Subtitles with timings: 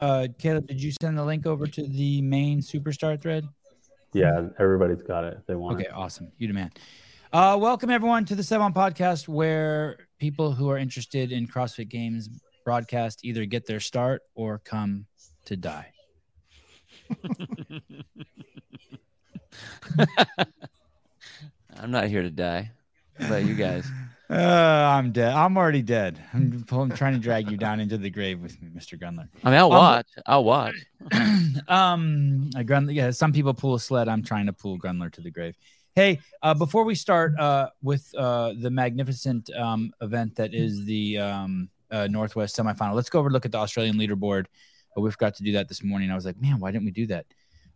[0.00, 3.44] Uh, Caleb, did you send the link over to the main superstar thread?
[4.12, 5.74] Yeah, everybody's got it they want.
[5.76, 5.92] Okay, it.
[5.92, 6.30] awesome.
[6.38, 6.78] You demand.
[7.32, 12.28] Uh, welcome everyone to the Sevan Podcast, where people who are interested in CrossFit Games
[12.64, 15.06] broadcast either get their start or come
[15.46, 15.92] to die.
[21.76, 22.70] I'm not here to die.
[23.18, 23.84] How about you guys?
[24.30, 24.34] Uh,
[24.96, 25.32] I'm dead.
[25.32, 26.22] I'm already dead.
[26.34, 29.00] I'm, I'm trying to drag you down into the grave with me, Mr.
[29.00, 29.28] Grunler.
[29.42, 30.06] I mean, I'll Um, watch.
[30.26, 30.74] I'll watch.
[31.68, 34.06] um, a Grunler, yeah, some people pull a sled.
[34.06, 35.56] I'm trying to pull Grunler to the grave.
[35.94, 41.18] Hey, uh, before we start uh, with uh, the magnificent um, event that is the
[41.18, 44.44] um, uh, Northwest semifinal, let's go over and look at the Australian leaderboard.
[44.96, 46.10] Uh, we forgot to do that this morning.
[46.10, 47.24] I was like, man, why didn't we do that?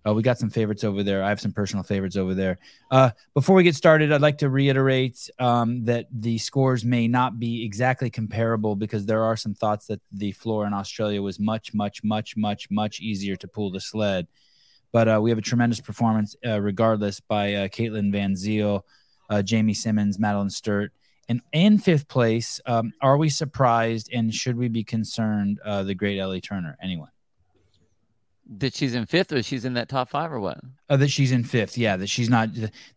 [0.07, 1.23] Uh, we got some favorites over there.
[1.23, 2.59] I have some personal favorites over there.
[2.91, 7.39] Uh, before we get started, I'd like to reiterate um, that the scores may not
[7.39, 11.73] be exactly comparable because there are some thoughts that the floor in Australia was much,
[11.73, 14.27] much, much, much, much easier to pull the sled.
[14.91, 18.83] But uh, we have a tremendous performance, uh, regardless, by uh, Caitlin Van Ziel,
[19.31, 20.93] uh, Jamie Simmons, Madeline Sturt.
[21.29, 25.61] And in fifth place, um, are we surprised and should we be concerned?
[25.65, 26.77] The great Ellie Turner.
[26.83, 27.12] Anyone?
[28.59, 30.59] That she's in fifth, or she's in that top five, or what?
[30.89, 31.79] Uh, that she's in fifth.
[31.79, 32.51] Yeah, that she's not.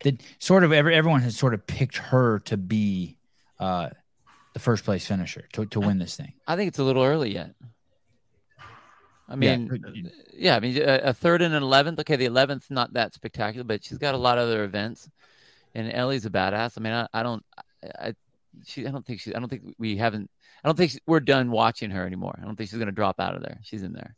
[0.04, 3.16] That sort of every, everyone has sort of picked her to be
[3.58, 3.88] uh,
[4.52, 6.34] the first place finisher to, to win this thing.
[6.46, 7.54] I think it's a little early yet.
[9.28, 9.56] I Yeah.
[9.56, 11.98] mean, yeah, I mean, a, a third and an eleventh.
[12.00, 15.08] Okay, the eleventh not that spectacular, but she's got a lot of other events,
[15.74, 16.74] and Ellie's a badass.
[16.76, 17.44] I mean, I, I don't,
[17.98, 18.14] I,
[18.64, 20.30] she, I don't think she, I don't think we haven't,
[20.62, 22.38] I don't think she, we're done watching her anymore.
[22.40, 23.58] I don't think she's gonna drop out of there.
[23.62, 24.14] She's in there.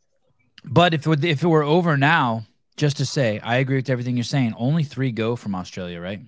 [0.63, 2.45] But if it, would- if it were over now,
[2.77, 4.53] just to say, I agree with everything you're saying.
[4.57, 6.21] Only three go from Australia, right?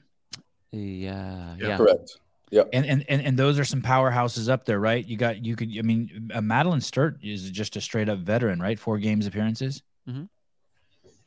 [0.71, 1.67] Yeah, Yeah.
[1.67, 1.77] yeah.
[1.77, 2.17] Correct.
[2.51, 2.69] Yep.
[2.73, 5.05] And, and and and those are some powerhouses up there, right?
[5.07, 5.69] You got you could.
[5.77, 8.77] I mean, uh, Madeline Sturt is just a straight up veteran, right?
[8.77, 9.81] Four games appearances.
[10.09, 10.27] Mhm.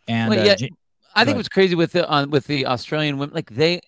[0.06, 0.69] And Well, uh, yeah, Ja-
[1.14, 1.36] I think ahead.
[1.36, 3.80] what's crazy with the on with the Australian women, like they,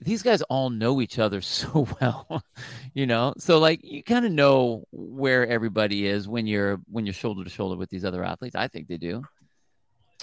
[0.00, 2.42] these guys all know each other so well,
[2.94, 3.34] you know.
[3.38, 7.50] So like you kind of know where everybody is when you're when you're shoulder to
[7.50, 8.56] shoulder with these other athletes.
[8.56, 9.22] I think they do.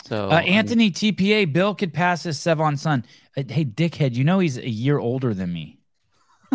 [0.06, 3.04] So Uh, I mean, Anthony TPA, Bill could pass his Sevan son.
[3.36, 5.80] Uh, hey, dickhead, you know he's a year older than me.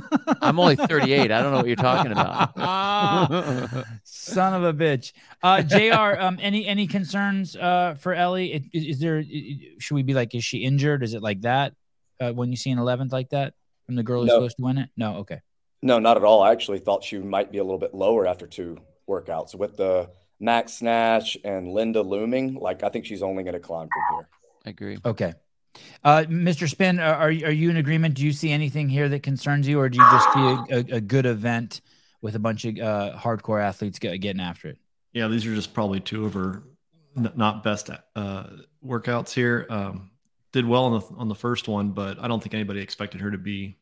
[0.41, 1.31] I'm only 38.
[1.31, 2.57] I don't know what you're talking about.
[4.05, 5.13] Son of a bitch.
[5.43, 6.19] Uh, Jr.
[6.19, 8.71] Um, any any concerns uh for Ellie?
[8.73, 9.23] Is, is there?
[9.79, 11.03] Should we be like, is she injured?
[11.03, 11.75] Is it like that?
[12.23, 13.55] Uh, when you see an eleventh like that
[13.87, 14.35] from the girl who's No.
[14.37, 14.89] supposed to win it?
[14.97, 15.17] No.
[15.17, 15.41] Okay.
[15.83, 16.43] No, not at all.
[16.43, 18.79] I actually thought she might be a little bit lower after two
[19.09, 19.55] workouts.
[19.55, 23.89] With the max snatch and Linda looming, like I think she's only going to climb
[23.93, 24.29] from here.
[24.65, 24.99] I agree.
[25.05, 25.35] Okay.
[26.05, 26.69] Uh, Mr.
[26.69, 28.15] Spin, are, are you- in agreement?
[28.15, 30.97] Do you see anything here that concerns you, or do you just see a, a,
[30.99, 31.81] a good event
[32.21, 34.79] with a bunch of uh, hardcore athletes get, getting after it?
[35.13, 36.63] Yeah, these are just probably two of her
[37.17, 38.45] n- not best uh,
[38.87, 39.67] workouts here.
[39.69, 40.11] Um,
[40.53, 43.31] did well on the on the first one, but I don't think anybody expected her
[43.31, 43.79] to be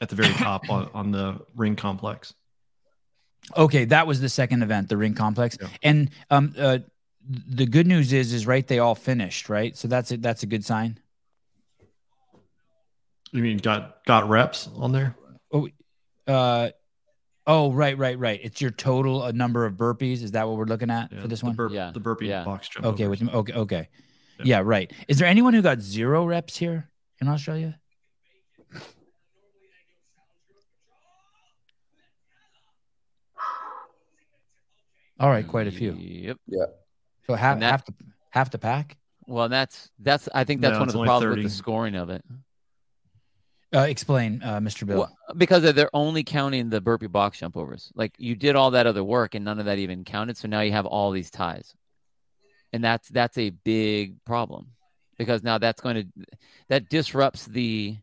[0.00, 2.34] at the very top on, on the ring complex.
[3.56, 5.68] Okay, that was the second event, the ring complex, Yeah.
[5.82, 6.78] and um, uh,
[7.28, 9.76] the good news is, is right, they all finished, right?
[9.76, 10.98] So that's a, that's a good sign.
[13.32, 15.16] You mean got got reps on there?
[15.52, 15.68] Oh,
[16.26, 16.70] uh,
[17.46, 18.40] oh, right, right, right.
[18.42, 20.22] It's your total uh, number of burpees.
[20.22, 21.54] Is that what we're looking at Yeah, for this one?
[21.54, 22.44] burp- Yeah, the burpee yeah.
[22.44, 22.86] box jump.
[22.86, 23.20] okay, overs.
[23.20, 23.88] with okay, okay,
[24.38, 24.44] Yeah.
[24.58, 24.92] yeah, right.
[25.08, 26.88] Is there anyone who got zero reps here
[27.20, 27.78] in Australia?
[35.20, 35.92] All right, quite a few.
[35.92, 36.36] Yep.
[36.46, 36.64] Yeah.
[37.26, 37.94] So half that- half the
[38.30, 38.96] half the pack.
[39.26, 40.28] Well, that's that's.
[40.34, 41.42] I think that's No, one of the problems 30.
[41.42, 42.24] with the scoring of it.
[43.74, 44.86] Uh, explain, uh, Mr.
[44.86, 44.98] Bill.
[44.98, 47.90] Well, because they're only counting the burpee box jump overs.
[47.96, 50.36] Like you did all that other work and none of that even counted.
[50.36, 51.74] So now you have all these ties.
[52.74, 54.66] And that's that's a big problem
[55.16, 56.06] because now that's going to
[56.68, 57.96] that disrupts the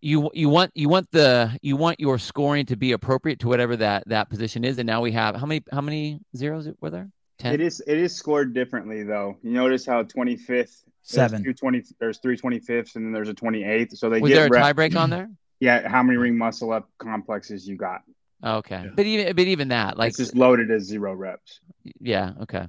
[0.00, 3.74] you you want you want the you want your scoring to be appropriate to whatever
[3.76, 7.10] that that position is and now we have how many how many zeros were there
[7.40, 9.36] 10 It is it is scored differently though.
[9.42, 11.42] You notice how 25th Seven.
[11.42, 13.96] There's, two 20, there's three 25ths and then there's a 28th.
[13.96, 16.38] So they was get there a rep- tie break on there Yeah, how many ring
[16.38, 18.02] muscle up complexes you got?
[18.44, 18.90] okay Yeah.
[18.94, 21.58] but even but even that like it's just loaded as zero reps.
[22.00, 22.68] yeah okay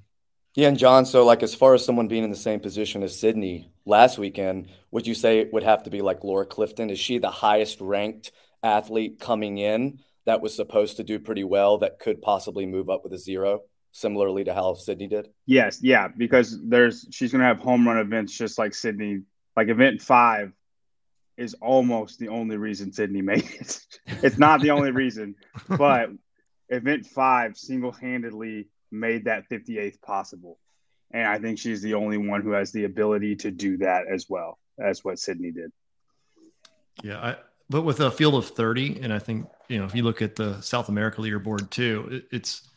[0.56, 3.20] Yeah, and John, so like as far as someone being in the same position as
[3.20, 6.90] Sydney last weekend, would you say it would have to be like Laura Clifton?
[6.90, 8.32] Is she the highest ranked
[8.64, 13.04] athlete coming in that was supposed to do pretty well that could possibly move up
[13.04, 13.62] with a zero,
[13.92, 15.30] similarly to how Sydney did?
[15.46, 19.22] Yes, yeah, because there's she's gonna have home run events just like Sydney.
[19.56, 20.52] Like event five
[21.38, 23.82] is almost the only reason Sydney made it.
[24.24, 25.36] it's not the only reason,
[25.68, 26.10] but
[26.70, 30.58] event five single handedly made that 58th possible.
[31.12, 34.28] And I think she's the only one who has the ability to do that as
[34.30, 35.72] well as what Sydney did.
[37.02, 37.36] Yeah, I,
[37.70, 40.36] but with a field of 30, and I think you know if you look at
[40.36, 42.70] the South America leaderboard too, it, it's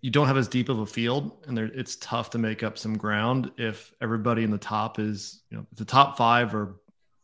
[0.00, 2.78] you don't have as deep of a field, and there, it's tough to make up
[2.78, 6.76] some ground if everybody in the top is you know the top five are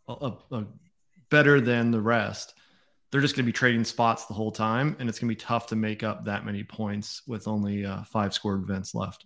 [0.08, 0.64] a, a
[1.30, 2.54] better than the rest.
[3.14, 5.40] They're just going to be trading spots the whole time, and it's going to be
[5.40, 9.24] tough to make up that many points with only uh, five scored events left.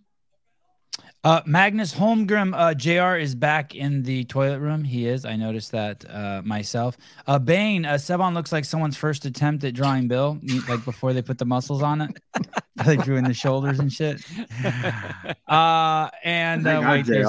[1.25, 4.85] Uh, Magnus Holmgren, uh, JR is back in the toilet room.
[4.85, 5.25] He is.
[5.25, 6.99] I noticed that uh, myself.
[7.27, 10.39] Uh, Bane, uh, Sevan looks like someone's first attempt at drawing Bill,
[10.69, 12.21] like before they put the muscles on it.
[12.85, 14.21] they drew in the shoulders and shit.
[15.49, 17.27] Uh, and uh, wait, there's,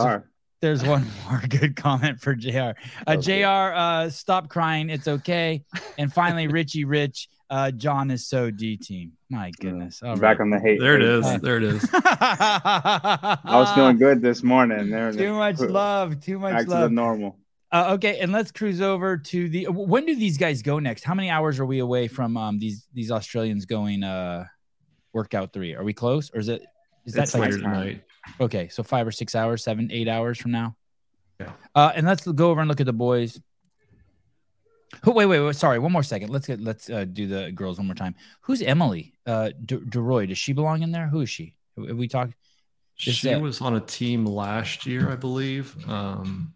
[0.62, 2.72] there's, one more good comment for JR.
[3.08, 3.16] Uh.
[3.16, 4.90] JR, uh, stop crying.
[4.90, 5.64] It's okay.
[5.98, 9.12] And finally, Richie Rich, uh, John is so D team.
[9.30, 10.02] My goodness.
[10.02, 10.46] All Back right.
[10.46, 10.80] on the hate.
[10.80, 11.42] There it is.
[11.42, 11.90] There it is.
[11.94, 14.90] I was feeling good this morning.
[14.90, 16.22] There too much love.
[16.22, 16.94] Too much love.
[16.94, 17.38] normal.
[17.72, 19.66] Uh, okay, and let's cruise over to the.
[19.66, 21.04] When do these guys go next?
[21.04, 24.46] How many hours are we away from um these these Australians going uh
[25.12, 25.76] workout three?
[25.76, 26.64] Are we close, or is it
[27.06, 28.04] is that later tonight?
[28.40, 30.76] Okay, so five or six hours, seven, eight hours from now.
[31.40, 31.52] Yeah.
[31.74, 33.40] Uh, and let's go over and look at the boys.
[35.04, 35.12] Who?
[35.12, 35.56] Wait, wait, wait.
[35.56, 36.30] Sorry, one more second.
[36.30, 38.16] Let's get let's uh, do the girls one more time.
[38.42, 39.14] Who's Emily?
[39.26, 40.28] Uh, DeRoy.
[40.28, 41.08] Does she belong in there?
[41.08, 41.56] Who is she?
[41.78, 42.34] Have we talked?
[42.96, 43.42] She that...
[43.42, 45.76] was on a team last year, I believe.
[45.88, 46.54] Um,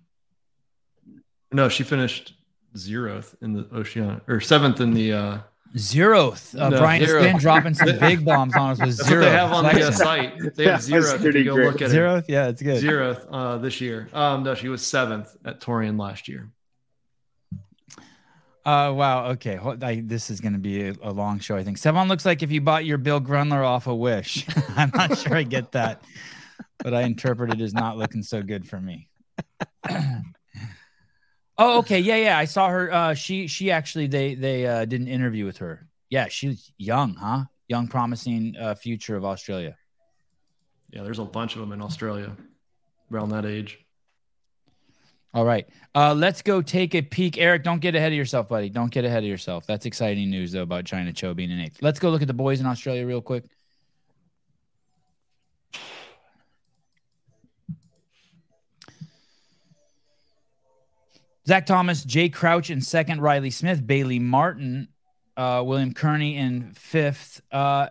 [1.51, 2.33] no, she finished
[2.75, 5.37] zeroth in the Oceania or seventh in the uh,
[5.75, 6.59] zeroth.
[6.59, 7.21] Uh, no, Brian zero.
[7.21, 9.23] Spin dropping some big bombs on us with zero.
[9.23, 10.55] they have on the uh, site.
[10.55, 11.15] They have zero.
[11.15, 12.83] If you go look at zeroth, yeah, it's good.
[12.83, 14.09] Zeroth uh, this year.
[14.13, 16.51] Um, no, she was seventh at Torian last year.
[18.65, 19.25] Uh, wow.
[19.31, 19.59] Okay.
[19.81, 21.77] I, this is going to be a, a, long show, I think.
[21.77, 24.45] Sevan looks like if you bought your Bill Grunler off a Wish.
[24.69, 26.03] I'm not sure I get that,
[26.79, 29.09] but I interpret it as not looking so good for me.
[31.65, 31.99] Oh, okay.
[31.99, 32.37] Yeah, yeah.
[32.37, 32.91] I saw her.
[32.91, 35.87] Uh, she she actually they they uh, did an interview with her.
[36.09, 37.45] Yeah, she's young, huh?
[37.69, 39.77] Young, promising uh, future of Australia.
[40.89, 42.35] Yeah, there's a bunch of them in Australia
[43.09, 43.79] around that age.
[45.33, 45.65] All right.
[45.95, 47.37] Uh, let's go take a peek.
[47.37, 48.69] Eric, don't get ahead of yourself, buddy.
[48.69, 49.65] Don't get ahead of yourself.
[49.65, 51.81] That's exciting news, though, about Chyna Cho being in eighth.
[51.81, 53.45] Let's go look at the boys in Australia real quick.
[61.47, 64.87] Zach Thomas, Jay Crouch in second, Riley Smith, Bailey Martin,
[65.35, 67.41] uh, William Kearney in fifth.
[67.51, 67.87] Uh,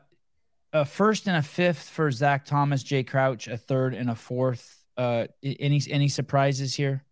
[0.72, 4.84] a first and a fifth for Zach Thomas, Jay Crouch, a third and a fourth.
[4.96, 7.04] Uh, any any surprises here?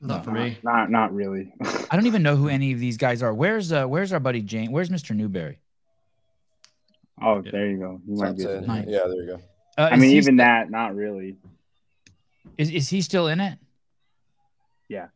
[0.00, 0.58] Not for me.
[0.62, 1.52] Not not really.
[1.90, 3.34] I don't even know who any of these guys are.
[3.34, 4.70] Where's uh where's our buddy Jane?
[4.70, 5.14] Where's Mr.
[5.14, 5.58] Newbury?
[7.20, 7.50] Oh, yeah.
[7.50, 8.00] there you go.
[8.06, 8.84] He might be nice.
[8.86, 9.40] Yeah, there you go.
[9.76, 11.36] Uh, I mean, even that, not really.
[12.56, 13.58] Is is he still in it?
[14.88, 15.08] Yeah.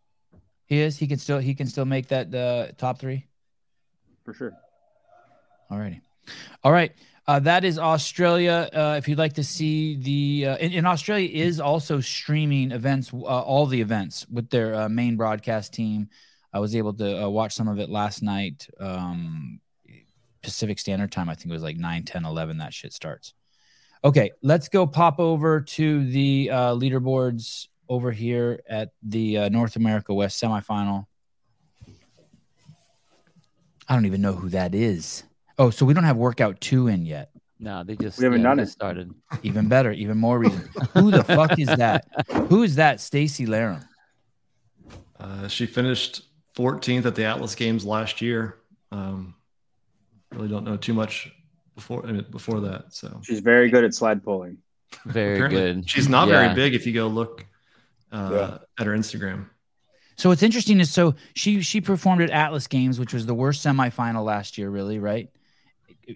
[0.67, 0.99] He is.
[0.99, 3.27] He can still he can still make that the uh, top three.
[4.25, 4.53] For sure.
[5.71, 6.01] All righty.
[6.63, 6.93] All right.
[7.27, 8.69] Uh, that is Australia.
[8.73, 13.13] Uh, if you'd like to see the, uh, in, in, Australia is also streaming events,
[13.13, 16.09] uh, all the events with their uh, main broadcast team.
[16.53, 19.61] I was able to uh, watch some of it last night, um,
[20.43, 21.29] Pacific Standard Time.
[21.29, 22.59] I think it was like 9, 10, 11.
[22.59, 23.35] That shit starts.
[24.05, 30.43] Okay, let's go pop over to the leaderboards over here at the North America West
[30.43, 31.07] semifinal.
[33.89, 35.25] I don't even know who that is.
[35.59, 37.31] Oh, so we don't have workout two in yet.
[37.59, 38.67] No, they just we haven't yeah, done it.
[38.67, 39.15] Started.
[39.45, 40.69] Even better, even more reason.
[40.95, 42.07] Who the fuck is that?
[42.49, 43.01] Who is that?
[43.01, 43.87] Stacy Laram.
[45.21, 46.23] Uh, she finished
[46.57, 48.57] 14th at the Atlas Games last year.
[48.91, 49.37] Um,
[50.33, 51.31] really don't know too much
[51.83, 52.93] before before that.
[52.93, 54.59] So she's very good at slide pulling.
[55.07, 55.91] Very Apparently, good.
[55.91, 56.41] She's not yeah.
[56.41, 57.47] very big if you go look
[58.13, 58.59] uh, yeah.
[58.79, 59.47] at her Instagram.
[60.17, 63.65] So what's interesting is so she she performed at Atlas Games, which was the worst
[63.65, 65.29] semifinal last year, really, right?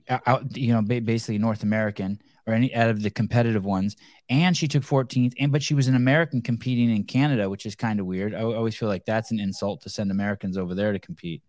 [0.09, 3.97] out, you know, basically North American or any out of the competitive ones.
[4.29, 7.75] And she took 14th, and but she was an American competing in Canada, which is
[7.75, 8.35] kind of weird.
[8.35, 11.43] I always feel like that's an insult to send Americans over there to compete.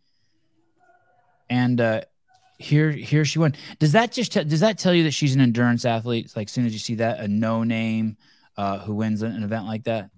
[1.49, 2.01] And uh,
[2.57, 3.55] here, here she won.
[3.79, 6.25] Does that just t- does that tell you that she's an endurance athlete?
[6.25, 8.17] It's like as soon as you see that, a no name
[8.57, 10.09] uh, who wins an event like that.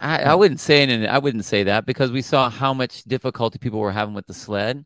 [0.00, 1.06] I, I wouldn't say it.
[1.08, 4.34] I wouldn't say that because we saw how much difficulty people were having with the
[4.34, 4.84] sled.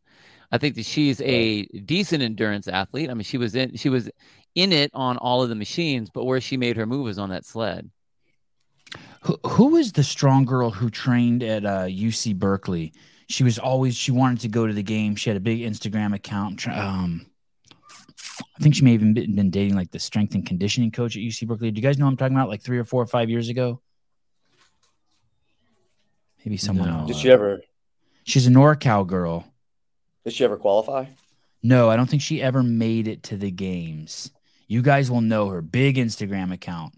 [0.50, 3.10] I think that she's a decent endurance athlete.
[3.10, 4.10] I mean, she was in she was
[4.54, 7.30] in it on all of the machines, but where she made her move was on
[7.30, 7.90] that sled.
[9.22, 12.92] Who, who is the strong girl who trained at uh, UC Berkeley?
[13.28, 15.14] She was always she wanted to go to the game.
[15.16, 16.66] She had a big Instagram account.
[16.66, 17.26] Um,
[18.56, 21.16] I think she may have even been, been dating like the strength and conditioning coach
[21.16, 21.70] at UC Berkeley.
[21.70, 22.48] Do you guys know what I'm talking about?
[22.48, 23.80] Like three or four or five years ago.
[26.44, 26.98] Maybe someone No.
[27.00, 27.08] else.
[27.08, 27.60] Did she ever?
[28.24, 29.46] She's a NorCal girl.
[30.24, 31.06] Did she ever qualify?
[31.62, 34.30] No, I don't think she ever made it to the games.
[34.68, 35.60] You guys will know her.
[35.62, 36.94] Big Instagram account.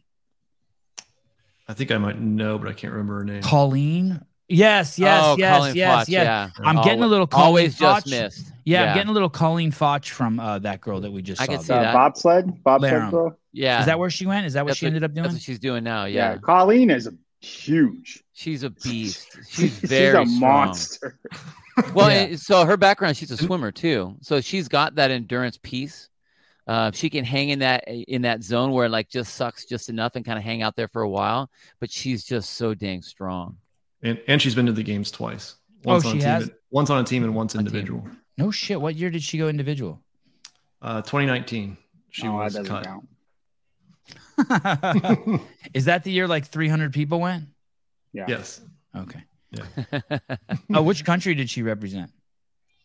[1.68, 3.42] I think I might know, but I can't remember her name.
[3.42, 4.20] Colleen.
[4.52, 6.24] Yes, yes, oh, yes, Colleen yes, Fotsch, yes.
[6.58, 6.66] yeah.
[6.66, 8.10] I'm getting a Alwa- little Colleen always just Fotsch.
[8.10, 8.52] missed.
[8.64, 11.46] Yeah, I'm getting a little Colleen Fotsch from uh, that girl that we just I
[11.46, 11.52] saw.
[11.52, 11.94] can see Uh, that.
[11.94, 13.10] bobsled, bobsled Laram.
[13.10, 13.38] girl.
[13.52, 13.80] yeah.
[13.80, 14.46] Is that where she went?
[14.46, 15.22] Is that what That's she ended up doing?
[15.22, 16.04] That's what she's doing now.
[16.06, 16.38] Yeah, Yeah.
[16.38, 17.08] Colleen is
[17.40, 18.22] huge.
[18.32, 19.28] She's a beast.
[19.48, 20.40] She's She's very a strong.
[20.40, 21.18] monster.
[21.94, 22.22] Well, Yeah.
[22.24, 24.16] and so her background, she's a swimmer too.
[24.20, 26.08] So she's got that endurance piece.
[26.66, 29.88] Uh, she can hang in that in that zone where it like just sucks just
[29.88, 31.50] enough and kind of hang out there for a while.
[31.78, 33.56] But she's just so dang strong.
[34.02, 35.56] And and she's been to the games twice.
[35.86, 36.42] Oh, Once on she a team, has?
[36.44, 37.66] and- once on a team and once On team.
[37.66, 38.06] individual.
[38.38, 38.80] No shit.
[38.80, 40.00] What year did she go individual?
[40.80, 41.76] Uh, 2019,
[42.10, 42.84] she oh, was that doesn't cut.
[42.86, 43.06] count.
[45.74, 47.44] Is that the year like 300 people went?
[48.12, 48.60] Yeah, yes.
[48.96, 49.22] Okay.
[49.50, 50.18] yeah,
[50.74, 52.10] Uh, which country did she represent?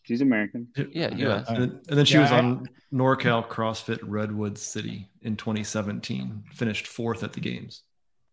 [0.04, 0.68] she's American.
[0.92, 1.48] Yeah, US.
[1.50, 6.44] And, then- and then she Yeah, was I- on NorCal CrossFit Redwood City in 2017.
[6.54, 7.84] Finished fourth at the games.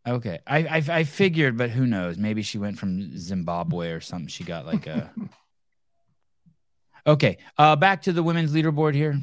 [0.07, 0.41] Okay.
[0.47, 2.19] I, I I figured, but who knows?
[2.19, 4.27] Maybe she went from Zimbabwe or something.
[4.29, 5.11] She got like a.
[7.05, 7.39] Okay.
[7.59, 9.19] Uh, back to the women's leaderboard here.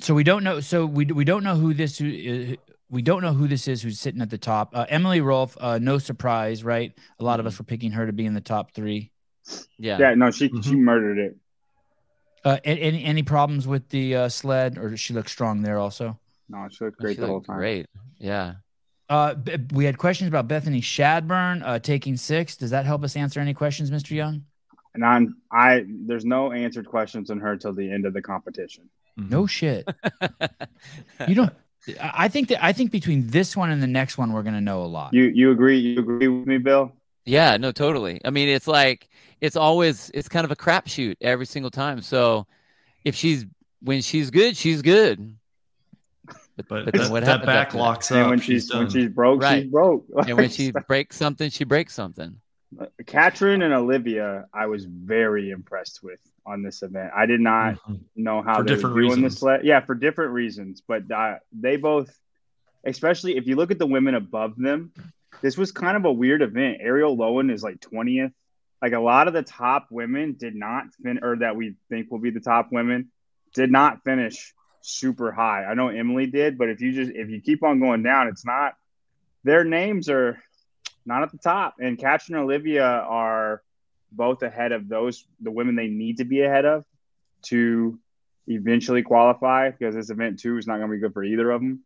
[0.00, 0.58] So we don't know.
[0.60, 2.56] So we we don't know who this who, uh,
[2.90, 4.74] we don't know who this is who's sitting at the top.
[4.74, 5.56] Uh, Emily Rolfe.
[5.60, 6.92] Uh, no surprise, right?
[7.20, 9.12] A lot of us were picking her to be in the top three.
[9.78, 9.98] yeah.
[9.98, 10.78] Yeah, no, she she Mhm.
[10.78, 11.36] murdered it.
[12.44, 16.18] Uh, any any problems with the uh, sled, or does she look strong there also?
[16.52, 17.56] No, she looked She great the whole time.
[17.56, 17.86] Great.
[18.18, 18.54] Yeah.
[19.08, 19.34] Uh,
[19.72, 22.56] we had questions about Bethany Shadburn uh, taking six.
[22.56, 24.10] Does that help us answer any questions, Mr.
[24.10, 24.44] Young?
[24.94, 28.90] And I'm I there's no answered questions on her till the end of the competition.
[29.18, 29.30] Mhm.
[29.30, 29.88] No shit.
[31.28, 31.52] You don't.
[32.00, 34.60] I I think that I think between this one and the next one, we're gonna
[34.60, 35.14] know a lot.
[35.14, 35.78] You you agree?
[35.78, 36.92] You agree with me, Bill?
[37.24, 38.20] Yeah, no, totally.
[38.24, 39.08] I mean, it's like
[39.40, 42.02] it's always it's kind of a crapshoot every single time.
[42.02, 42.46] So
[43.04, 43.46] if she's
[43.80, 45.36] when she's good, she's good.
[46.56, 47.82] But, But, but then that, what that back after that?
[47.82, 49.62] locks and when she's, she's when she's broke, Right.
[49.62, 50.04] she's broke.
[50.26, 52.36] And when she breaks something, she breaks something.
[53.06, 57.10] Katrin and Olivia, I was very impressed with on this event.
[57.14, 58.00] I did not Mhm.
[58.16, 59.34] know how For they different were doing reasons.
[59.34, 59.42] this.
[59.42, 62.14] Le- yeah, for different reasons, but uh, they both,
[62.84, 64.92] especially if you look at the women above them,
[65.42, 66.78] this was kind of a weird event.
[66.80, 68.32] Ariel Loewen is like twentieth.
[68.80, 72.18] Like a lot of the top women did not fin, or that we think will
[72.18, 73.10] be the top women,
[73.54, 75.64] did not finish super high.
[75.64, 78.44] I know Emily did, but if you just if you keep on going down, it's
[78.44, 78.74] not.
[79.44, 80.42] Their names are
[81.04, 83.62] not at the top, and Katrin and Olivia are
[84.12, 86.84] both ahead of those the women they need to be ahead of
[87.42, 87.98] to
[88.46, 91.60] eventually qualify because this event too is not going to be good for either of
[91.60, 91.80] them.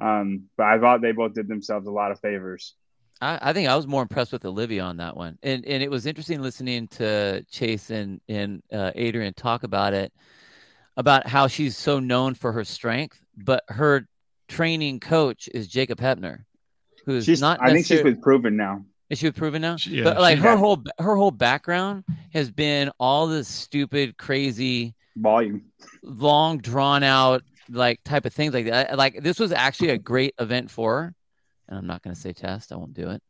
[0.00, 2.74] Um, but I thought they both did themselves a lot of favors.
[3.20, 5.90] I, I think I was more impressed with Olivia on that one, and and it
[5.90, 10.12] was interesting listening to Chase and and uh, Adrian talk about it,
[10.98, 14.06] about how she's so known for her strength, but her
[14.48, 16.44] training coach is Jacob Heppner,
[17.06, 17.60] who's She's, not.
[17.62, 18.84] I think she's been proven now.
[19.08, 19.76] Is she proven now?
[19.76, 20.56] She- yeah, but like her Yeah.
[20.56, 25.62] whole her whole background has been all this stupid, crazy, Volume.
[26.02, 28.98] long drawn out like type of things like that.
[28.98, 31.14] Like this was actually a great event for her.
[31.68, 32.72] And I'm not going to say test.
[32.72, 33.22] I won't do it.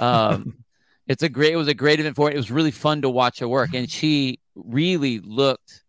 [0.00, 0.56] Um,
[1.06, 1.52] it's a great.
[1.52, 2.34] It was a great event for her.
[2.34, 5.83] It was really fun to watch her work, and she really looked.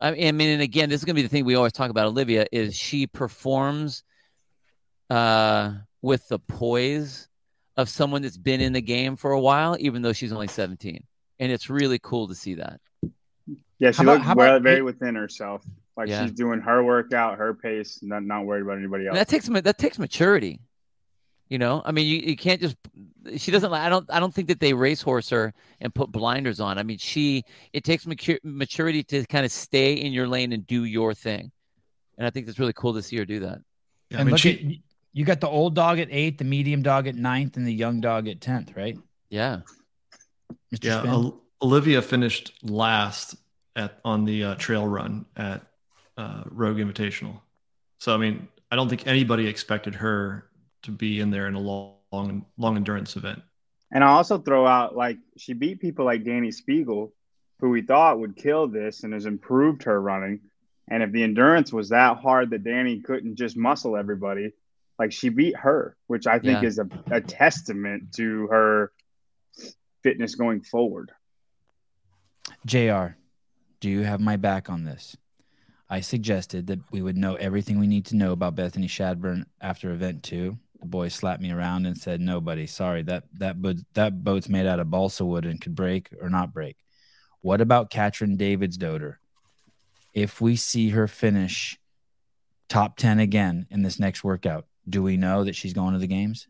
[0.00, 1.72] I mean, I mean, and again, this is going to be the thing we always
[1.72, 2.06] talk about.
[2.06, 4.02] Olivia is she performs
[5.10, 7.28] uh, with the poise
[7.76, 11.02] of someone that's been in the game for a while, even though she's only 17,
[11.38, 12.80] and it's really cool to see that.
[13.78, 15.64] Yeah, she How about- looked how well, about- very within herself.
[15.96, 16.22] Like Yeah.
[16.22, 19.18] she's doing her workout, her pace, not not worried about anybody And else.
[19.18, 20.60] that takes that takes maturity.
[21.50, 22.76] You know, I mean, you, you can't just.
[23.36, 23.72] She doesn't.
[23.72, 24.08] I don't.
[24.08, 26.78] I don't think that they racehorse her and put blinders on.
[26.78, 27.42] I mean, she.
[27.72, 31.50] It takes maturity to kind of stay in your lane and do your thing,
[32.16, 33.58] and I think it's really cool to see her do that.
[34.10, 36.44] Yeah, I and mean, look she, at you got the old dog at eighth, the
[36.44, 38.96] medium dog at ninth, and the young dog at tenth, right?
[39.28, 39.62] Yeah,
[40.72, 40.84] Mr.
[40.84, 41.32] yeah, Spin?
[41.62, 43.34] Olivia finished last
[43.74, 45.62] at on the uh, trail run at
[46.16, 47.40] uh, Rogue Invitational.
[47.98, 50.46] So I mean, I don't think anybody expected her
[50.82, 53.42] to be in there in a long, long, long endurance event.
[53.92, 57.10] And I also throw out like she beat people like Dani Speegle,
[57.60, 60.40] who we thought would kill this and has improved her running.
[60.88, 64.52] And if the endurance was that hard that Danny couldn't just muscle everybody,
[64.98, 66.68] like she beat her, which I think Yeah.
[66.68, 68.92] is a, a testament to her
[70.02, 71.12] fitness going forward.
[72.66, 73.16] JR,
[73.80, 75.16] do you have my back on this?
[75.88, 79.90] I suggested that we would know everything we need to know about Bethany Shadburn after
[79.90, 80.58] event two.
[80.80, 82.66] The boys slapped me around and said, "Nobody.
[82.66, 86.28] sorry that that boat that boat's made out of balsa wood and could break or
[86.30, 86.76] not break."
[87.42, 89.16] What about Katrin Davidsdottir?
[90.14, 91.78] If we see her finish
[92.68, 96.06] top ten again in this next workout, do we know that she's going to the
[96.06, 96.48] games?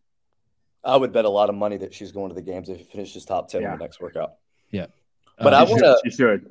[0.82, 2.84] I would bet a lot of money that she's going to the games if she
[2.84, 3.72] finishes top ten Yeah.
[3.72, 4.34] in the next workout.
[4.70, 4.86] Yeah,
[5.38, 6.48] But Uh, I She want to She should.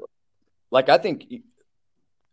[0.69, 1.25] like I think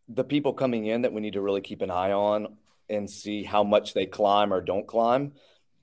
[0.08, 2.56] the people coming in that we need to really keep an eye on
[2.88, 5.32] and see how much they climb or don't climb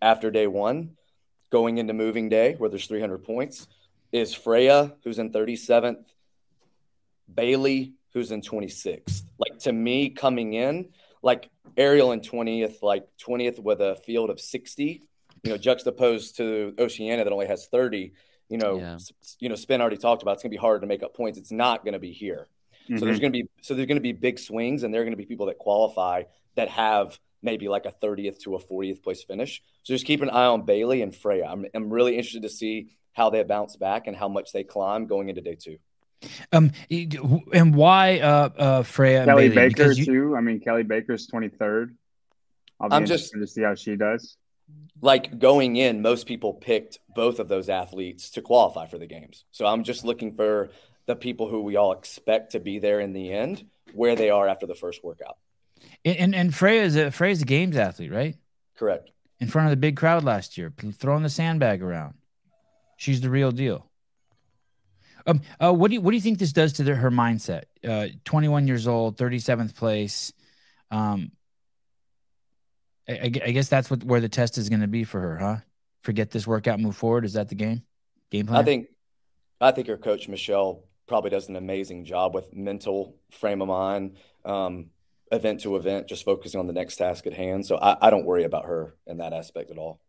[0.01, 0.91] after day one,
[1.49, 3.67] going into moving day where there's 300 points,
[4.11, 6.05] is Freya, who's in 37th,
[7.33, 9.23] Bailey, who's in 26th.
[9.37, 10.89] Like to me, coming in,
[11.21, 15.03] like Ariel in 20th, like 20th with a field of 60,
[15.43, 18.13] you know, juxtaposed to Oceania that only has 30.
[18.49, 18.97] You know, Yeah.
[19.39, 21.39] you know, Spin already talked about it's gonna be hard to make up points.
[21.39, 22.47] It's not gonna be here.
[22.87, 22.99] So Mhm.
[22.99, 25.13] there's going to be so there's going to be big swings, and there are going
[25.13, 26.23] to be people that qualify
[26.55, 29.61] that have maybe like a 30th to a 40th place finish.
[29.83, 31.45] So just keep an eye on Bailey and Freya.
[31.45, 35.05] I'm I'm really interested to see how they bounce back and how much they climb
[35.05, 35.77] going into day two.
[36.53, 36.71] Um,
[37.53, 39.69] and why uh uh Freya and Kelly Bailey?
[39.69, 40.35] Baker you- too.
[40.37, 41.95] I mean, Kelly Baker's twenty third.
[42.79, 44.37] I'll be I'm just- to see how she does.
[45.01, 49.43] Like going in, most people picked both of those athletes to qualify for the games.
[49.51, 50.69] So I'm just looking for
[51.07, 54.47] the people who we all expect to be there in the end, where they are
[54.47, 55.37] after the first workout.
[56.05, 58.35] And and, and Freya is a Freya's a games athlete, right?
[58.77, 59.11] Correct.
[59.39, 62.15] in front of the big crowd last year, throwing the sandbag around.
[62.97, 63.89] She's the real deal.
[65.25, 67.63] Um, uh, what do you what do you think this does to their, her mindset?
[67.87, 70.33] Uh, 21 years old, 37th place.
[70.91, 71.31] Um,
[73.07, 75.37] I, I I guess that's what where the test is going to be for her,
[75.37, 75.57] huh?
[76.01, 77.25] Forget this workout, move forward.
[77.25, 77.83] Is that the game?
[78.31, 78.59] Game plan.
[78.59, 78.87] I think
[79.61, 84.17] I think her coach Michelle probably does an amazing job with mental frame of mind,
[84.45, 84.87] um,
[85.33, 87.65] event to event, just focusing on the next task at hand.
[87.65, 89.99] So I, I don't worry about her in that aspect at all.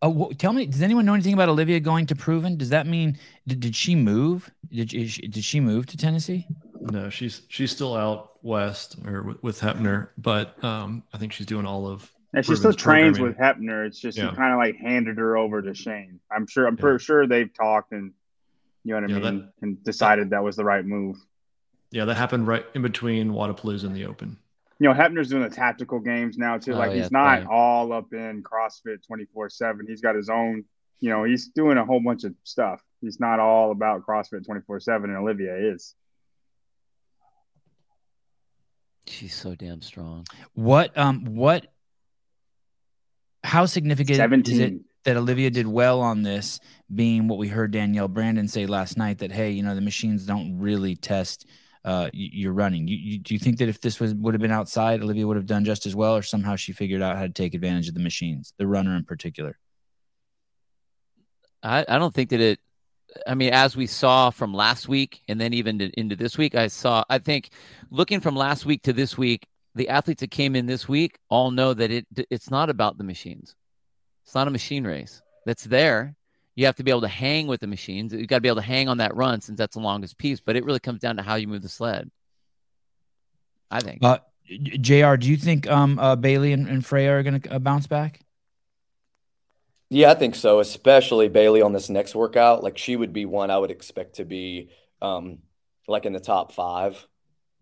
[0.00, 2.56] Oh, wh- tell me, does anyone know anything about Olivia going to Proven?
[2.56, 4.50] Does that mean did, did she move?
[4.70, 6.46] Did is she, did she move to Tennessee?
[6.80, 11.46] No, she's she's still out west or with, with Heppner, but um, I think she's
[11.46, 12.10] doing all of.
[12.34, 13.86] And she still trains with Heppner.
[13.86, 14.30] It's just Yeah.
[14.30, 16.20] he kind of like handed her over to Shane.
[16.30, 16.66] I'm sure.
[16.66, 16.80] I'm Yeah.
[16.80, 18.12] pretty sure they've talked and
[18.84, 21.16] you know what I Yeah, that- mean, and decided that was the right move.
[21.90, 24.36] Yeah, that happened right in between Wadapalooza and the Open.
[24.78, 26.74] You know, Heppner's doing the tactical games now too.
[26.74, 27.46] Oh, like yeah, he's not right.
[27.46, 29.86] all up in CrossFit 24 seven.
[29.88, 30.64] He's got his own.
[31.00, 32.82] You know, he's doing a whole bunch of stuff.
[33.00, 35.94] He's not all about CrossFit 24 seven, and Olivia is.
[39.06, 40.26] She's so damn strong.
[40.54, 41.66] What um what?
[43.42, 44.74] How significant is it
[45.04, 46.60] that Olivia did well on this,
[46.94, 50.26] being what we heard Danielle Brandon say last night that hey, you know, the machines
[50.26, 51.46] don't really test
[51.88, 52.86] uh y- your running.
[52.86, 55.36] You, you do you think that if this was would have been outside, Olivia would
[55.36, 57.94] have done just as well, or somehow she figured out how to take advantage of
[57.94, 59.58] the machines, the runner in particular?
[61.62, 62.60] I, I don't think that it.
[63.26, 66.54] I mean, as we saw from last week, and then even to, into this week,
[66.54, 67.04] I saw.
[67.08, 67.50] I think
[67.90, 71.50] looking from last week to this week, the athletes that came in this week all
[71.50, 73.56] know that it it's not about the machines.
[74.24, 75.22] It's not a machine race.
[75.46, 76.17] That's there.
[76.58, 78.12] You have to be able to hang with the machines.
[78.12, 80.40] You've got to be able to hang on that run since that's the longest piece.
[80.40, 82.10] But it really comes down to how you move the sled.
[83.70, 84.02] I think.
[84.02, 85.14] Uh, Jr.
[85.14, 88.18] Do you think um uh, Bailey and, and Freya are going to uh, bounce back?
[89.88, 92.64] Yeah, I think so, especially Bailey on this next workout.
[92.64, 95.38] Like she would be one I would expect to be um,
[95.86, 97.06] like in the top five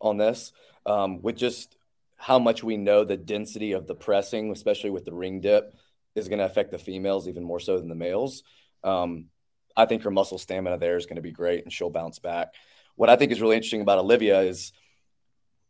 [0.00, 0.52] on this,
[0.87, 1.76] um, with just
[2.16, 5.74] how much we know the density of the pressing, especially with the ring dip,
[6.14, 8.42] is going to affect the females even more so than the males.
[8.87, 9.27] Um,
[9.77, 12.55] I think her muscle stamina there is going to be great and she'll bounce back.
[12.94, 14.72] What I think is really interesting about Olivia is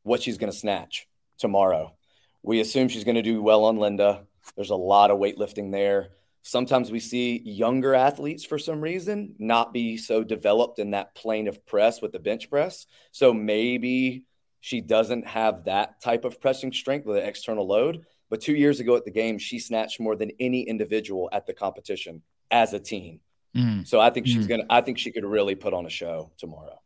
[0.04, 1.96] what she's going to snatch tomorrow.
[2.42, 4.24] We assume she's going to do well on Linda.
[4.54, 6.10] There's a lot of weightlifting there.
[6.42, 11.48] Sometimes we see younger athletes for some reason not be so developed in that plane
[11.48, 12.86] of press with the bench press.
[13.10, 14.22] So maybe
[14.60, 18.04] she doesn't have that type of pressing strength with an external load.
[18.30, 21.54] But two years ago at the game, she snatched more than any individual at the
[21.54, 23.20] competition as a team.
[23.54, 23.86] Mm.
[23.86, 24.48] So I think she's Mm.
[24.48, 24.64] gonna.
[24.70, 26.78] I think she could really put on a show tomorrow.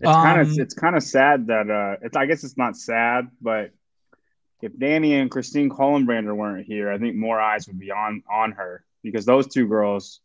[0.00, 2.16] It's kind Um, of it's kind of sad that uh, it's.
[2.16, 3.70] I guess it's not sad, but
[4.62, 8.52] if Danny and Christine Kolenbrander weren't here, I think more eyes would be on on
[8.52, 10.20] her because those two girls,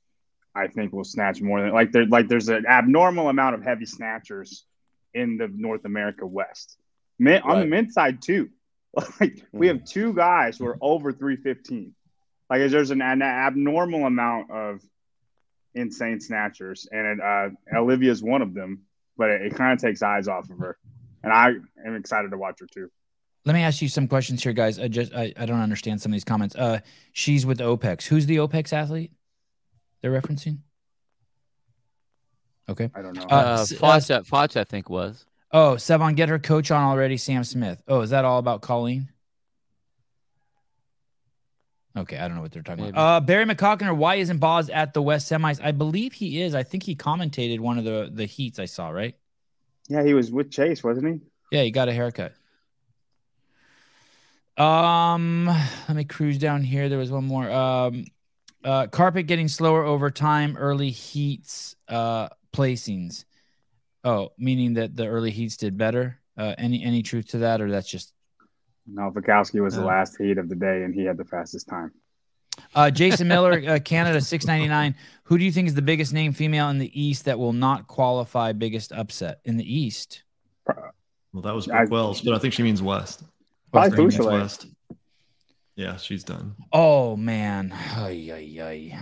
[0.55, 3.85] I think, will snatch more than like there like there's an abnormal amount of heavy
[3.85, 4.65] snatchers
[5.13, 6.77] in the North America West.
[7.17, 7.69] Men, On the Right.
[7.69, 8.49] men's side too,
[9.19, 9.77] like we Mm-hmm.
[9.79, 11.93] have two guys who are over three fifteen.
[12.49, 14.81] Like there's an, an abnormal amount of
[15.75, 18.83] insane snatchers, and uh, Olivia's one of them.
[19.17, 20.77] But it, it kind of takes eyes off of her,
[21.23, 21.49] and I
[21.85, 22.89] am excited to watch her too.
[23.45, 24.79] Let me ask you some questions here, guys.
[24.79, 26.55] I just I, I don't understand some of these comments.
[26.55, 26.79] Uh,
[27.13, 28.03] she's with OPEX.
[28.05, 29.11] Who's the OPEX athlete
[30.01, 30.59] they're referencing?
[32.69, 32.89] Okay.
[32.93, 33.23] I don't know.
[33.23, 35.25] Uh, Uh, uh, Fotsch, uh, Fotsch, I think was.
[35.51, 37.81] Oh, Sevan, get her coach on already, Sam Smith.
[37.87, 39.09] Oh, is that all about Colleen?
[41.97, 42.91] Okay, I don't know what they're talking Maybe.
[42.91, 43.17] about.
[43.17, 45.59] Uh, Barry McCockner, why isn't Boz at the West semis?
[45.63, 46.53] I believe he is.
[46.53, 49.15] I think he commentated one of the the heats I saw, right?
[49.87, 51.19] yeah, he was with Chase, wasn't he?
[51.51, 52.33] Yeah, he got a haircut.
[54.55, 56.89] Um, let me cruise down here.
[56.89, 57.49] There was one more.
[57.49, 58.05] Um,
[58.63, 60.57] uh, carpet getting slower over time.
[60.57, 63.25] Early heats, uh, placings.
[64.03, 66.19] Oh, meaning that the early heats did better.
[66.37, 68.13] Uh, any any truth to that, or that's just
[68.91, 69.85] No, Vikowski was the Uh.
[69.85, 71.91] last heat of the day, and he had the fastest time.
[72.75, 74.93] uh, Jason Miller, uh, Canada six ninety nine.
[75.23, 77.87] Who do you think is the biggest name female in the East that will not
[77.87, 80.23] qualify biggest upset in the East?
[80.67, 83.23] Well, that was I- Wells, but I think she means West.
[83.71, 84.25] Probably I think.
[84.25, 84.65] West.
[85.75, 86.55] Yeah, she's done.
[86.73, 88.99] Oh man, ay, ay, ay.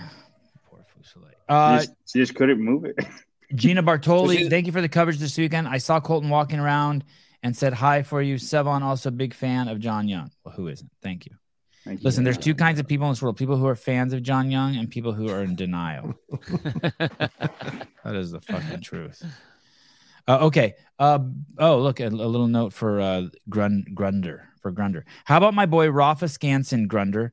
[0.70, 1.30] poor Fuseli.
[1.32, 2.96] She Uh, just, she just couldn't move it.
[3.56, 5.68] Gina Bartoli, thank you for the coverage this weekend.
[5.70, 7.04] I saw Colton walking around
[7.44, 8.36] and said hi for you.
[8.36, 10.32] Sevan, also big fan of John Young.
[10.44, 10.90] Well, who isn't?
[11.02, 11.34] Thank you.
[11.86, 12.06] Thank you.
[12.06, 14.52] Listen, there's two kinds of people in this world people who are fans of John
[14.52, 16.16] Young and people who are in denial.
[18.08, 19.22] That is the fucking truth.
[20.30, 20.76] Uh, okay.
[20.98, 21.20] Uh,
[21.58, 24.44] oh, look, a, a little note for uh, Grun, Grunder.
[24.62, 25.04] For Grunder.
[25.26, 27.32] How about my boy Rafa Skansen Grunder?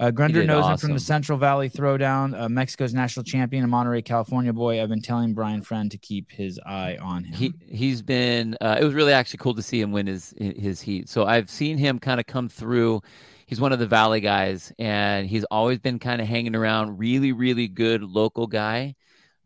[0.00, 1.00] Uh, Grunder knows him from the.
[1.00, 4.82] Central Valley Throwdown, uh, Mexico's national champion, a Monterey, California boy.
[4.82, 7.34] I've been telling Brian Friend to keep his eye on him.
[7.34, 10.80] he he's been uh, it was really actually cool to see him win his his
[10.80, 11.08] heat.
[11.10, 13.02] So i've seen him kind of come through.
[13.46, 16.98] He's one of the valley guys and he's always been kind of hanging around.
[16.98, 18.94] Really really good local guy.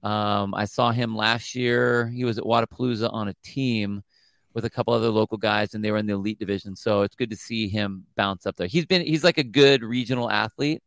[0.05, 2.09] Um, i saw him last year.
[2.09, 4.05] He was at wadapalooza on a team
[4.55, 7.15] with a couple other local guys and they were in the elite division so it's
[7.17, 10.83] good to see him bounce up there he's been he's like a good regional athlete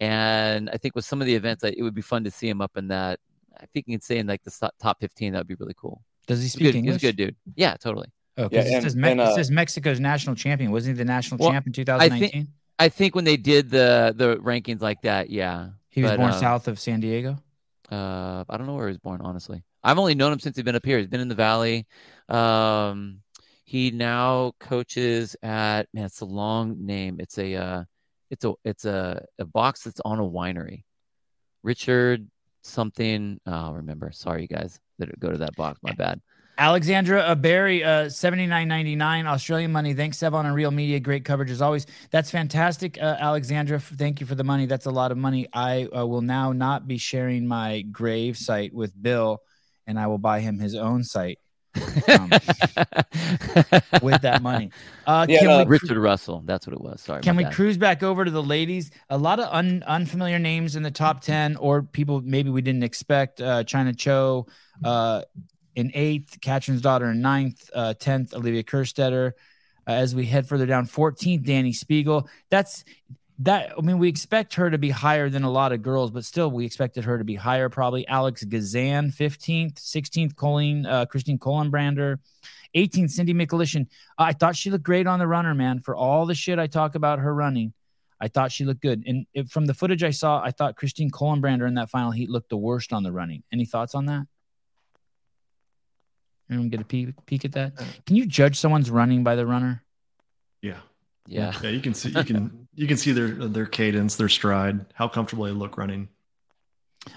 [0.00, 2.60] and i think with some of the events it would be fun to see him
[2.60, 3.18] up in that
[3.60, 6.02] i think you can say in like the top 15 that would be really cool
[6.26, 6.74] Does he He's speak good.
[6.76, 6.94] English?
[7.00, 7.36] He's a good dude.
[7.56, 8.08] Yeah, totally.
[8.38, 10.70] Oh, 'cause Yeah, it, says Me- and, it uh, says Mexico's national champion.
[10.70, 12.48] Wasn't he the national Well, champ in 2019?
[12.78, 15.70] I think when they did the the rankings like that, yeah.
[15.90, 17.36] he was but, born uh, south of San Diego.
[17.90, 19.62] Uh, I don't know where he was born, honestly.
[19.84, 20.98] I've only known him since he's been up here.
[20.98, 21.86] He's been in the valley.
[22.28, 23.20] Um,
[23.64, 27.18] he now coaches at man, it's a long name.
[27.20, 27.84] It's a uh,
[28.30, 30.84] it's a it's a, a box that's on a winery.
[31.62, 32.28] Richard
[32.62, 33.40] something.
[33.46, 34.10] Oh, I'll remember.
[34.12, 35.80] Sorry, you guys that go to that box.
[35.82, 36.20] My bad.
[36.58, 39.94] Alexandra Barry, uh, seventy nine ninety nine Australian money.
[39.94, 41.00] Thanks, Sevan and Real Media.
[41.00, 41.86] Great coverage as always.
[42.10, 43.80] That's fantastic, uh, Alexandra.
[43.80, 44.66] Thank you for the money.
[44.66, 45.48] That's a lot of money.
[45.52, 49.40] I uh, will now not be sharing my grave site with Bill,
[49.86, 51.38] and I will buy him his own site
[52.08, 52.30] Um,
[54.02, 54.70] with that money.
[55.06, 56.42] Uh, Yeah, can no, we Richard Russell.
[56.44, 57.00] That's what it was.
[57.00, 57.22] Sorry.
[57.22, 57.54] Can we bad.
[57.54, 58.90] cruise back over to the ladies?
[59.10, 62.82] A lot of un, unfamiliar names in the top 10 or people maybe we didn't
[62.82, 63.40] expect.
[63.40, 64.46] Uh, Chyna Cho
[64.84, 65.22] uh,
[65.74, 69.32] in eighth, Katherine's daughter in ninth, uh, 10th, Olivia Kerstetter.
[69.86, 72.28] Uh, as we head further down, 14th, Dani Speegle.
[72.50, 72.84] That's
[73.40, 73.72] that.
[73.76, 76.50] I mean, we expect her to be higher than a lot of girls, but still,
[76.50, 77.68] we expected her to be higher.
[77.68, 82.18] Probably Alex Gazan, 15th, 16th, Colleen, uh, Christine Kolenbrander.
[82.74, 83.86] 18th, Cindy Mikulishin.
[84.16, 85.80] I thought she looked great on the runner, man.
[85.80, 87.74] For all the shit I talk about her running,
[88.20, 89.02] I thought she looked good.
[89.06, 92.30] And if, from the footage I saw, I thought Christine Kolenbrander in that final heat
[92.30, 93.42] looked the worst on the running.
[93.52, 94.26] Any thoughts on that?
[96.48, 97.76] Anyone get a peek, peek at that?
[98.06, 99.82] Can you judge someone's running by the runner?
[100.60, 100.78] Yeah.
[101.26, 101.52] Yeah.
[101.62, 105.08] Yeah, you can see you can you can see their their cadence, their stride, how
[105.08, 106.08] comfortable they look running.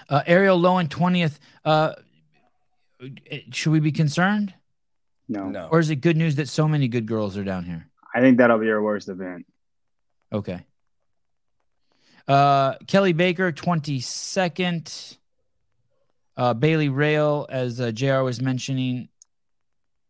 [0.08, 1.38] Uh, Ariel Loewen, 20th.
[1.64, 1.94] Uh,
[3.52, 4.54] should we be concerned?
[5.28, 5.48] No.
[5.48, 5.68] No.
[5.70, 7.88] Or is it good news that so many good girls are down here?
[8.14, 9.46] I think that'll be our worst event.
[10.32, 10.64] Okay.
[12.26, 15.18] Uh, Kelly Baker, 22nd.
[16.36, 19.08] Uh, Bailey Rail, as uh, JR was mentioning.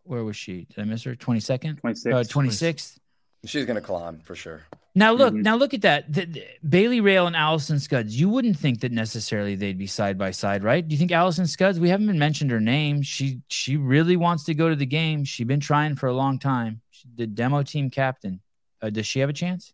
[0.05, 0.65] Where was she?
[0.65, 1.15] Did I miss her?
[1.15, 1.81] 22nd?
[1.81, 2.15] 26.
[2.15, 2.99] Uh, 26th.
[3.47, 4.63] She's gonna climb for sure.
[4.95, 5.43] Now look, Mhm.
[5.43, 6.11] now look at that.
[6.13, 8.19] The- the- Bailey Rail and Allison Scuds.
[8.19, 10.87] You wouldn't think that necessarily they'd be side by side, right?
[10.87, 11.79] Do you think Allison Scuds?
[11.79, 13.03] We haven't been mentioned her name.
[13.03, 15.25] She she really wants to go to the game.
[15.25, 16.81] She's been trying for a long time.
[16.91, 18.41] She's the demo team captain.
[18.81, 19.73] Uh, does she have a chance?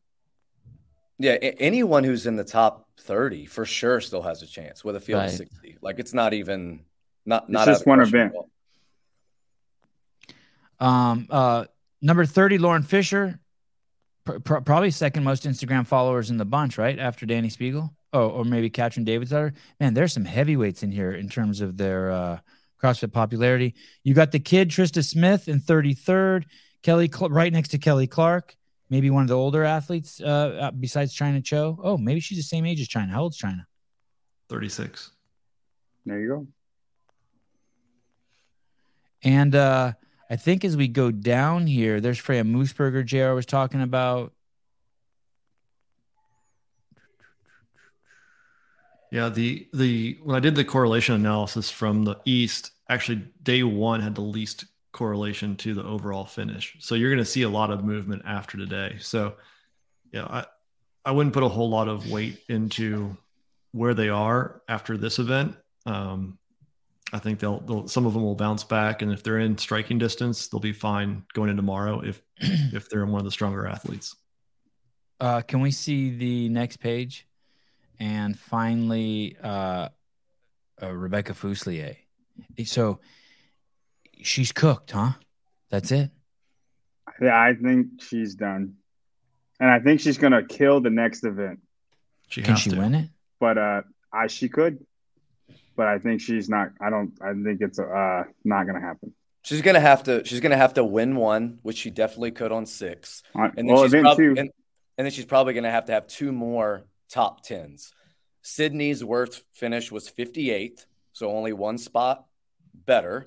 [1.19, 4.97] Yeah, a- anyone who's in the top 30 for sure still has a chance with
[4.97, 5.31] a field Right.
[5.31, 5.77] of 60.
[5.81, 6.81] Like it's not even
[7.25, 8.33] not not out just one event.
[10.81, 11.67] Um, uh,
[12.01, 13.39] number 30, Lauren Fisher.
[14.25, 16.99] Pr- pr- probably second most Instagram followers in the bunch, right?
[16.99, 17.91] After Dani Speegle.
[18.13, 19.55] Oh, or maybe Katrin Davidsdottir.
[19.81, 22.39] Man, there's some heavyweights in here in terms of their uh,
[22.83, 23.75] CrossFit popularity.
[24.05, 26.45] You got the kid Trista Smith in 33rd,
[26.83, 28.55] Kelly Cl- right next to Kelly Clark.
[28.91, 31.79] Maybe one of the older athletes uh, uh, besides Chyna Cho.
[31.83, 33.09] Oh, maybe she's the same age as Chyna.
[33.11, 33.67] How old's China?
[34.51, 35.11] 36.
[36.05, 36.47] There you go.
[39.25, 39.93] And uh,
[40.33, 44.33] I think as we go down here, there's Freya Moosbrugger, JR was talking about.
[49.11, 54.01] Yeah, the the when I did the correlation analysis from the East, actually day one
[54.01, 56.77] had the least correlation to the overall finish.
[56.79, 58.97] So you're going to see a lot of movement after today.
[59.01, 59.35] So
[60.13, 60.47] yeah, I
[61.05, 63.19] I wouldn't put a whole lot of weight into
[63.73, 65.57] where they are after this event.
[65.85, 66.39] Um,
[67.13, 69.99] I think they'll, they'll some of them will bounce back, and if they're in striking
[69.99, 72.01] distance, they'll be fine going into tomorrow.
[72.01, 74.17] If if they're one of the stronger athletes.
[75.21, 77.29] Uh, can we see the next page?
[78.01, 79.91] And finally, uh,
[80.83, 81.97] uh, Rebecca Fuselier.
[82.65, 82.99] So
[84.23, 85.13] she's cooked, huh?
[85.71, 86.11] That's it.
[87.21, 88.75] Yeah, I think she's done,
[89.61, 91.61] and I think she's gonna kill the next event.
[92.29, 92.79] She Can has she to.
[92.79, 93.11] win it?
[93.39, 94.85] But uh, I she could,
[95.83, 96.69] but I think she's not.
[96.81, 97.13] I don't.
[97.21, 99.13] I think it's uh not gonna happen.
[99.43, 100.25] She's gonna have to.
[100.25, 103.75] She's gonna have to win one, which she definitely could on six, On- and then
[103.75, 104.35] well, she's event prob- two.
[104.39, 104.51] and,
[104.97, 107.93] and then she's probably gonna have to have two more top tens.
[108.43, 112.27] Sydney's worst finish was 58th, so only one spot
[112.73, 113.27] better,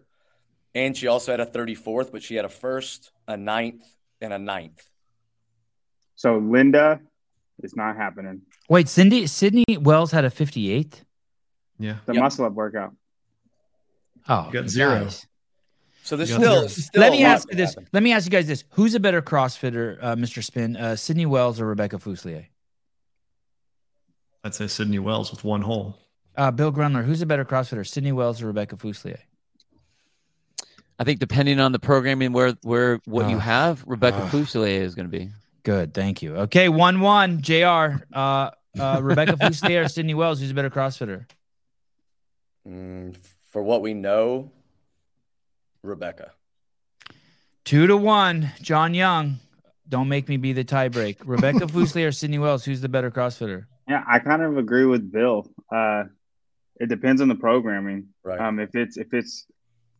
[0.73, 3.83] and she also had a 34th, but she had a first, a ninth,
[4.21, 4.81] and a ninth.
[6.15, 7.01] So Linda,
[7.61, 8.43] it's not happening.
[8.69, 11.01] Wait, Cindy Sydney Wells had a 58th.
[11.79, 11.97] Yeah.
[12.05, 12.23] The Yep.
[12.23, 12.95] muscle up workout.
[14.27, 15.03] Oh, You got zero.
[15.03, 15.27] guys.
[16.03, 17.71] So there's You still, still Let me ask you this.
[17.73, 17.87] happen.
[17.91, 20.43] Let me ask you guys this: Who's a better CrossFitter, uh, Mr.
[20.43, 22.45] Spin, uh, Sydney Wells or Rebecca Fuselier?
[24.43, 25.97] I'd say Sydney Wells with one hole.
[26.37, 29.17] Uh, Bill Grunler, who's a better CrossFitter, Sydney Wells or Rebecca Fuselier?
[30.99, 34.31] I think depending on the programming where where what you have, Rebecca Ugh.
[34.31, 35.29] Fuselier is going to be.
[35.63, 36.35] Good, thank you.
[36.37, 37.41] Okay, one one.
[37.41, 38.03] Jr.
[38.13, 41.25] Uh, uh, Rebecca Fuselier or Sydney Wells, who's a better CrossFitter?
[42.67, 43.15] Mm,
[43.51, 44.51] for what we know,
[45.83, 46.31] Rebecca.
[47.63, 48.51] Two to one.
[48.61, 49.39] John Young.
[49.87, 51.17] Don't make me be the tiebreak.
[51.25, 53.65] Rebecca Fuselier or Sydney Wells, who's the better CrossFitter?
[53.87, 55.47] Yeah, I kind of agree with Bill.
[55.71, 56.05] Uh,
[56.79, 58.07] it depends on the programming.
[58.23, 58.39] Right.
[58.39, 59.45] Um, if it's if it's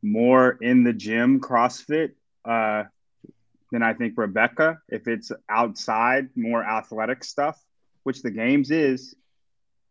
[0.01, 2.12] more in the gym CrossFit,
[2.43, 2.84] uh,
[3.71, 4.80] then I think Rebecca.
[4.89, 7.60] If it's outside, more athletic stuff,
[8.04, 9.15] which the games is,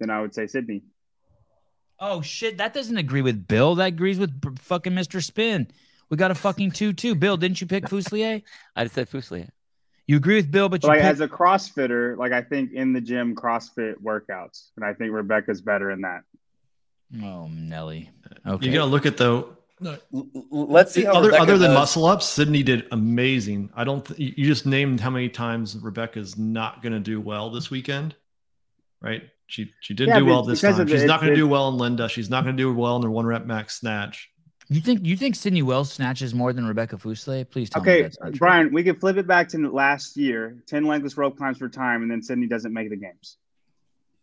[0.01, 0.83] then I would say Sydney.
[2.07, 3.75] Oh shit, that doesn't agree with Bill.
[3.77, 5.23] That agrees with b- fucking Mr.
[5.25, 5.69] Spin.
[6.11, 7.15] We got a fucking two two.
[7.15, 8.43] Bill, didn't you pick Fuselier?
[8.77, 9.49] I'd say Fuselier.
[10.07, 12.73] You agree with Bill, but you But like picked- as a CrossFitter, like I think
[12.73, 16.25] in the gym CrossFit workouts, and I think Rebecca's better in that.
[17.23, 18.11] oh Nelly.
[18.47, 18.67] Okay.
[18.67, 19.47] You got to look at the.
[19.85, 21.79] L- l- let's see how other Rebecca other than does.
[21.79, 23.71] muscle ups, Sydney did amazing.
[23.75, 24.05] I don't.
[24.05, 27.71] Th- you you just named how many times Rebecca's not going to do well this
[27.71, 28.15] weekend,
[29.01, 29.23] right?
[29.47, 30.81] She she didn't Yeah, do well this time.
[30.81, 32.09] of the- She's not going to do well in Linda.
[32.09, 34.31] She's not going to do well in her one rep max snatch.
[34.69, 37.45] You think you think Sydney Wells snatches more than Rebecca Fuselier?
[37.49, 38.39] Please tell me Okay, that's not true.
[38.39, 42.01] Brian, we can flip it back to last year: ten legless rope climbs for time,
[42.03, 43.37] and then Sydney doesn't make the games.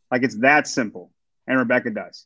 [0.10, 1.12] Like it's that simple,
[1.47, 2.25] and Rebecca does.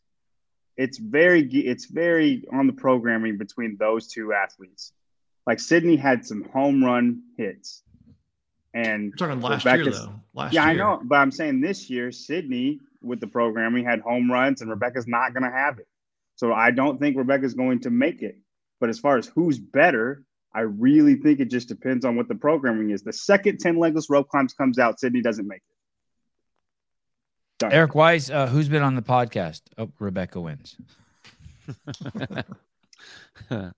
[0.78, 4.92] It's very, it's very on the programming between those two athletes.
[5.46, 7.84] Like Sydney had some home run hits,
[8.76, 10.20] and We're talking last year though.
[10.34, 14.30] Last yeah, I know, but I'm saying this year, Sydney with the programming had home
[14.30, 15.88] runs, and Rebecca's not going to have it.
[16.36, 18.38] So I don't think Rebecca's going to make it.
[18.82, 22.36] But as far as who's better, I really think it just depends on what the
[22.36, 23.04] programming is.
[23.04, 25.64] The second 10 legless rope climbs comes out, Sydney doesn't make it.
[27.60, 27.72] Done.
[27.72, 29.62] Eric Weiss, uh, who's been on the podcast?
[29.78, 30.76] Oh, Rebecca wins.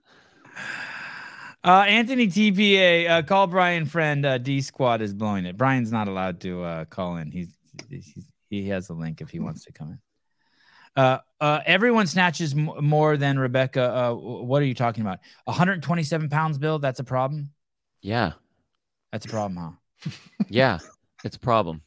[1.67, 4.25] Uh, Anthony TPA, uh, call Brian friend.
[4.25, 5.57] Uh, D Squad is blowing it.
[5.57, 7.29] Brian's not allowed to uh, call in.
[7.29, 7.49] He's,
[7.89, 9.99] he's he has a link if he wants to come in.
[10.95, 13.81] Uh, uh, everyone snatches m- more than Rebecca.
[13.83, 15.19] Uh, what are you talking about?
[15.43, 16.79] 127 pounds, Bill.
[16.79, 17.51] That's a problem.
[18.01, 18.31] Yeah,
[19.11, 20.11] That's a problem, huh?
[20.47, 20.79] yeah,
[21.25, 21.81] it's a problem.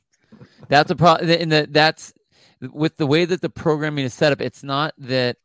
[0.69, 1.31] That's a problem.
[1.31, 2.12] And that that's
[2.61, 4.43] with the way that the programming is set up.
[4.43, 5.38] It's not that.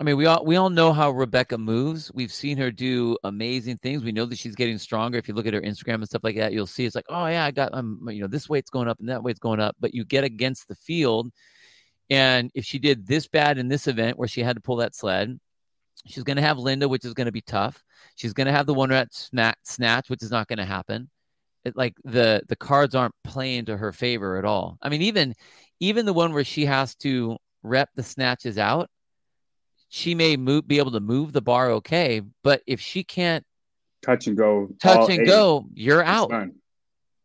[0.00, 2.12] I mean, we all we all know how Rebecca moves.
[2.14, 4.04] We've seen her do amazing things.
[4.04, 5.18] We know that she's getting stronger.
[5.18, 7.26] If you look at her Instagram and stuff like that, you'll see it's like, oh
[7.26, 9.76] yeah, I got, um, you know, this weight's going up and that weight's going up.
[9.80, 11.30] But you get against the field,
[12.10, 14.94] and if she did this bad in this event where she had to pull that
[14.94, 15.38] sled,
[16.06, 17.82] she's going to have Linda, which is going to be tough.
[18.16, 21.10] She's going to have the one snatch, snatch, which is not going to happen.
[21.64, 24.78] it, like the the cards aren't playing to her favor at all.
[24.82, 25.34] I mean, even
[25.80, 28.90] even the one where she has to rep the snatches out,
[29.88, 33.44] she may move be able to move the bar okay, but if she can't
[34.02, 36.30] touch and go, touch and eight, go, you're out.
[36.30, 36.56] done.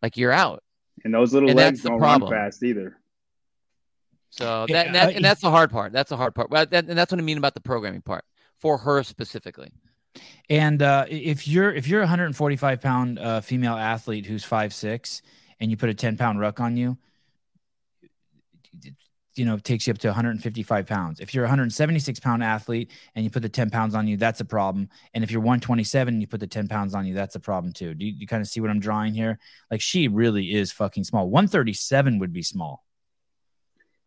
[0.02, 0.64] Like you're out.
[1.04, 2.32] And those little And legs don't problem.
[2.32, 2.98] run fast either.
[4.30, 5.92] So Yeah, that, and, that and that's the hard part.
[5.92, 6.50] That's the hard part.
[6.50, 8.26] Well, that, and that's what I mean about the programming part
[8.60, 9.72] for her specifically.
[10.50, 15.22] And uh, if you're if you're a 145 pound uh, female athlete who's five six
[15.60, 16.98] and you put a 10 pound ruck on you,
[18.84, 18.94] it-
[19.36, 21.20] you know, it takes you up to 155 pounds.
[21.20, 24.42] If you're a 176 pound athlete and you put the 10 pounds on you, that's
[24.42, 24.90] a problem.
[25.14, 27.74] And if you're 127 and you put the 10 pounds on you, that's a problem
[27.74, 27.94] too.
[27.94, 29.40] Do you, you kind of see what I'm drawing here?
[29.72, 31.30] Like she really is fucking small.
[31.30, 32.84] 137 would be small.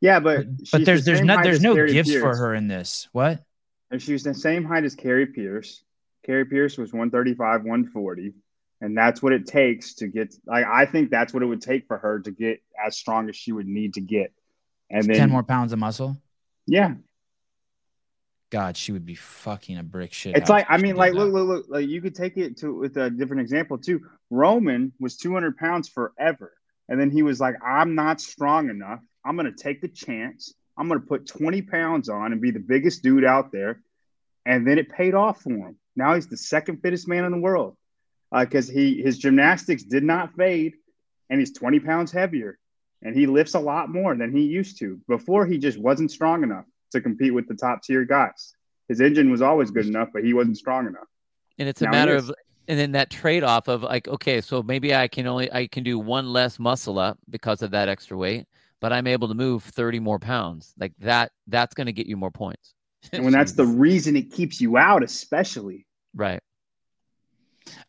[0.00, 3.08] Yeah, but But, but there's the there's no there's no gifts for her in this.
[3.12, 3.42] What?
[3.90, 5.82] And she's the same height as Kari Pearce.
[6.24, 8.34] Kari Pearce was 135, 140.
[8.82, 11.86] And that's what it takes to get like I think that's what it would take
[11.86, 14.32] for her to get as strong as she would need to get.
[14.90, 16.16] And then 10 more pounds of muscle.
[16.66, 16.94] yeah.
[18.50, 20.36] God, she would be fucking a brick shit.
[20.36, 22.96] It's like I mean, like look, look, look, like you could take it to with
[22.96, 24.06] a different example too.
[24.30, 26.52] Roman was 200 pounds forever,
[26.88, 29.00] and then he was like, "I'm not strong enough.
[29.24, 30.54] I'm gonna take the chance.
[30.78, 33.80] I'm gonna put 20 pounds on and be the biggest dude out there."
[34.44, 35.76] And then it paid off for him.
[35.96, 37.76] Now he's the second fittest man in the world
[38.30, 40.74] uh, because he his gymnastics did not fade,
[41.30, 42.58] and he's 20 pounds heavier,
[43.02, 45.00] and he lifts a lot more than he used to.
[45.08, 48.54] Before he just wasn't strong enough to compete with the top tier guys.
[48.88, 51.08] His engine was always good enough, but he wasn't strong enough.
[51.58, 52.32] And it's a Now matter of
[52.68, 55.84] and then that trade off of like, okay, so maybe I can only I can
[55.84, 58.46] do one less muscle up because of that extra weight,
[58.80, 60.74] but I'm able to move 30 more pounds.
[60.78, 62.74] Like that, that's gonna get you more points.
[63.12, 65.86] And when that's the reason it keeps you out, especially.
[66.14, 66.42] right.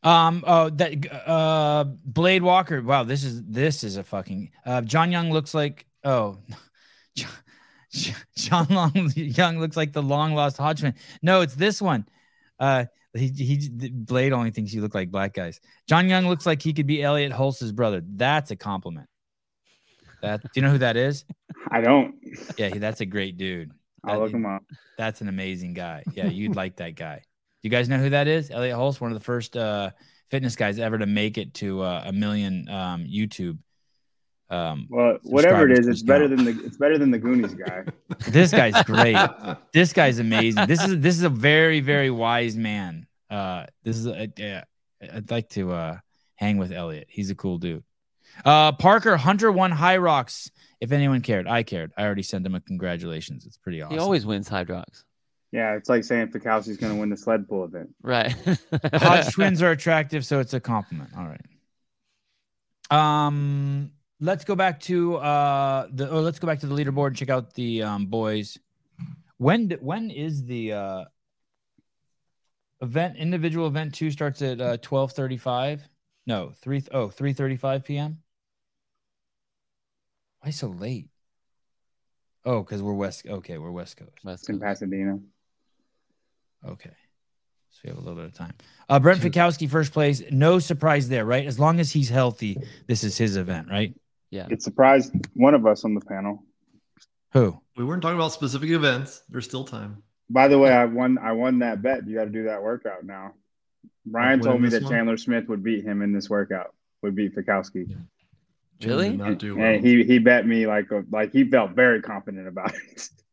[0.04, 0.44] Um.
[0.46, 1.28] Oh, that.
[1.28, 1.86] Uh.
[2.06, 2.82] Blade Walker.
[2.82, 3.04] Wow.
[3.04, 4.52] This is this is a fucking.
[4.66, 4.82] Uh.
[4.82, 5.86] John Young looks like.
[6.04, 6.38] Oh.
[7.16, 10.96] John, John Long Young looks like the long lost Hodgman.
[11.22, 12.08] No, it's this one.
[12.60, 12.86] Uh.
[13.14, 15.60] He, he Blade only thinks you look like black guys.
[15.88, 18.04] John Young looks like he could be Elliot Hulse's brother.
[18.06, 19.08] That's a compliment.
[20.22, 21.26] That do you know who that is?
[21.72, 22.16] I don't.
[22.58, 23.72] Yeah, that's a great dude.
[24.04, 24.64] I'll look him up.
[24.98, 26.04] That's an amazing guy.
[26.14, 27.24] Yeah, you'd like that guy.
[27.68, 28.50] You guys know who that is?
[28.50, 29.92] Elliot Hulse, one of the first uh,
[30.30, 33.58] fitness guys ever to make it to uh, a million um, YouTube.
[34.50, 36.46] Um, Well, whatever it subscribers is, to it's better channel.
[36.46, 37.84] than the it's better than the Goonies guy.
[38.30, 39.18] this guy's great.
[39.74, 40.66] this guy's amazing.
[40.66, 43.06] This is this is a very very wise man.
[43.30, 44.64] Uh, this is a, yeah.
[45.02, 45.98] I'd like to uh,
[46.36, 47.08] hang with Elliot.
[47.10, 47.84] He's a cool dude.
[48.46, 50.52] Uh, Parker Hunter won Hyrox.
[50.80, 51.92] If anyone cared, I cared.
[51.98, 53.46] I already sent him a congratulations.
[53.46, 53.98] It's pretty awesome.
[53.98, 55.04] He always wins Hyrox.
[55.58, 57.90] Yeah, it's like saying Fikowski's going to win the sled pull event.
[58.04, 58.32] Right.
[58.94, 61.10] Hodge twins are attractive, so it's a compliment.
[61.18, 61.42] All right.
[62.92, 67.16] Um, let's go back to uh the oh, let's go back to the leaderboard and
[67.16, 68.60] check out the um boys.
[69.38, 71.06] When d- when is the uh
[72.82, 75.82] event individual event two starts at uh 12:35?
[76.28, 78.20] No, 3 oh 3:35 p.m.
[80.42, 81.08] Why so late?
[82.46, 83.26] Oh, because we're west.
[83.28, 84.24] Okay, we're west coast.
[84.24, 85.18] West It's in Pasadena.
[86.68, 86.92] Okay.
[87.70, 88.54] So we have a little bit of time.
[88.90, 90.24] Uh, Brent Fikowski, first place.
[90.32, 91.46] No surprise there, right?
[91.46, 93.94] As long as he's healthy, this is his event, right?
[94.32, 94.48] yeah.
[94.50, 96.44] It surprised one of us on the panel.
[97.34, 97.60] Who?
[97.76, 99.22] we weren't talking about specific events.
[99.30, 100.02] There's still time.
[100.30, 101.18] By the way, I won.
[101.20, 102.08] I won that bet.
[102.08, 103.34] You got to do that workout now.
[104.06, 104.92] Brian told me that one?
[104.92, 106.74] Chandler Smith would beat him in this workout.
[107.04, 107.88] Would beat Fikowski.
[107.88, 109.10] Jim Really?
[109.10, 109.66] Did not do well.
[109.66, 113.10] And he he bet me like a, like he felt very confident about it.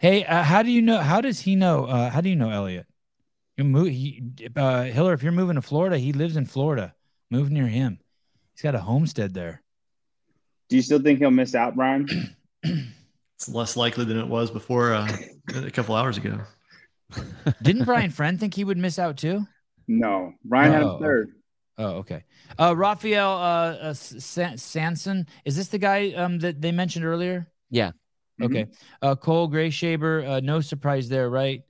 [0.00, 0.98] Hey, uh, how do you know?
[0.98, 1.84] How does he know?
[1.84, 2.86] Uh, how do you know Elliot?
[3.58, 4.22] You move, he,
[4.56, 5.12] uh, Hiller.
[5.12, 6.94] If you're moving to Florida, he lives in Florida.
[7.30, 8.00] Move near him.
[8.54, 9.62] He's got a homestead there.
[10.70, 12.08] Do you still think he'll miss out, Brian?
[13.36, 15.08] It's less likely than it was before uh,
[15.54, 16.40] a couple hours ago.
[17.62, 19.46] Didn't Brian Friend think he would miss out too?
[19.88, 21.30] No, Brian had Oh, him third.
[21.78, 22.24] Oh, okay.
[22.58, 25.26] Uh, Raphael uh, uh, Sanson.
[25.46, 27.48] Is this the guy um, that they mentioned earlier?
[27.70, 27.92] Yeah.
[28.40, 28.44] Mhm.
[28.46, 28.66] Okay.
[29.02, 31.62] Uh, Cole Greashaber, uh, no surprise there, right?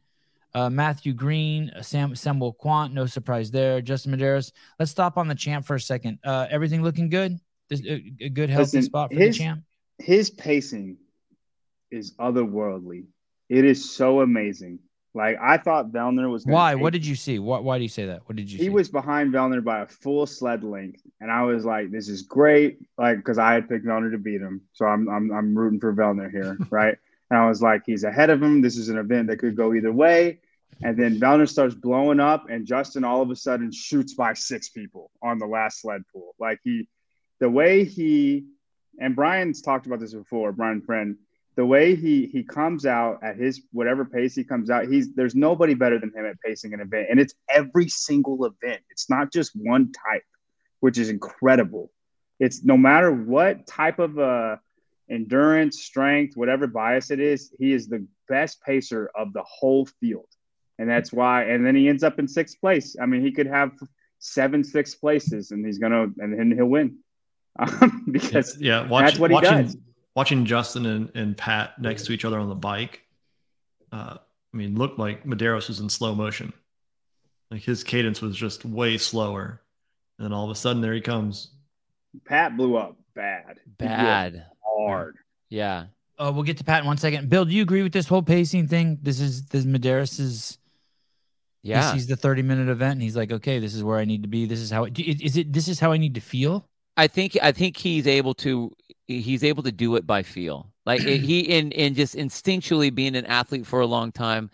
[0.53, 3.81] Uh, Matthew Green, uh, Sam Samuel Kwant, no surprise there.
[3.81, 4.53] Justin Medeiros.
[4.79, 6.19] Let's stop on the champ for a second.
[6.25, 7.39] Uh, everything looking good?
[7.69, 9.63] This, a, a good healthy Listen, spot for his- the champ.
[9.99, 10.97] His pacing
[11.91, 13.05] is otherworldly.
[13.49, 14.79] It is so amazing.
[15.15, 16.47] Like I thought Vellner was.
[16.47, 16.75] Why?
[16.77, 17.39] What did you see?
[17.39, 18.23] Why, why do you say that?
[18.27, 18.65] What did you see?
[18.65, 22.23] he was behind Vellner by a full sled length, and I was like, "This is
[22.23, 25.81] great!" Like because I had picked Vellner to beat him, so I'm I'm I'm rooting
[25.81, 26.97] for Vellner here, right?
[27.31, 28.61] And I was like, "He's ahead of him.
[28.61, 30.39] This is an event that could go either way."
[30.83, 34.69] And then Vellner starts blowing up, and Justin all of a sudden shoots by six
[34.69, 36.35] people on the last sled pull.
[36.39, 36.89] Like he,
[37.39, 38.47] the way he,
[38.99, 41.17] and Brian's talked about this before, Brian Friend,
[41.61, 45.35] the way he he comes out at his whatever pace he comes out, he's there's
[45.35, 48.81] nobody better than him at pacing an event, and it's every single event.
[48.89, 50.25] It's not just one type,
[50.81, 51.91] which is incredible.
[52.39, 54.57] It's no matter what type of uh,
[55.11, 60.29] endurance, strength, whatever bias it is, he is the best pacer of the whole field
[60.81, 61.45] and that's why.
[61.45, 62.97] And then he ends up in sixth place.
[63.01, 63.73] I mean, he could have
[64.19, 66.97] seven sixth places, and he's gonna, and then he'll win
[67.59, 69.77] um, because yeah, watch, that's what watching, he does.
[70.21, 73.01] Watching Justin and, and Pat next to each other on the bike,
[73.91, 74.17] uh,
[74.53, 76.53] I mean, looked like Medeiros was in slow motion.
[77.51, 79.63] Like his cadence was just way slower,
[80.19, 81.53] and then all of a sudden there he comes.
[82.27, 85.17] Pat blew up bad, bad, hard.
[85.49, 85.87] Yeah.
[86.19, 87.31] Oh, we'll get to Pat in one second.
[87.31, 88.99] Bill, do you agree with this whole pacing thing?
[89.01, 90.59] This is this Medeiros's
[91.63, 91.93] yeah.
[91.93, 94.23] He sees the 30 minute event and he's like, okay, this is where I need
[94.23, 94.47] to be.
[94.47, 96.69] This is how it, is it, this is how I need to feel.
[96.97, 98.73] I think, I think he's able to,
[99.07, 100.73] he's able to do it by feel.
[100.87, 104.51] Like eh, he, in, in just instinctually being an athlete for a long time,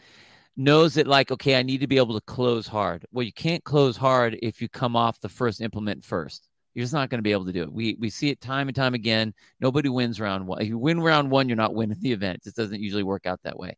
[0.57, 3.05] knows that like, okay, I need to be able to close hard.
[3.13, 6.49] Well, you can't close hard if you come off the first implement first.
[6.75, 7.73] You're just not going to be able to do it.
[7.73, 9.33] We we see it time and time again.
[9.61, 10.61] Nobody wins round one.
[10.61, 12.43] If you win round one, you're not winning the event.
[12.45, 13.77] It doesn't usually work out that way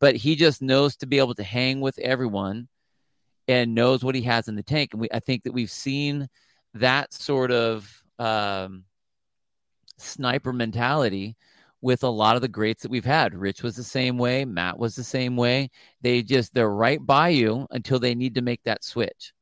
[0.00, 2.66] but he just knows to be able to hang with everyone
[3.46, 4.90] and knows what he has in the tank.
[4.92, 6.26] And we, I think that we've seen
[6.74, 8.84] that sort of um,
[9.98, 11.36] sniper mentality
[11.82, 13.34] with a lot of the greats that we've had.
[13.34, 14.44] Rich was the same way.
[14.44, 15.70] Matt was the same way.
[16.02, 19.32] They just they're right by you until they need to make that switch.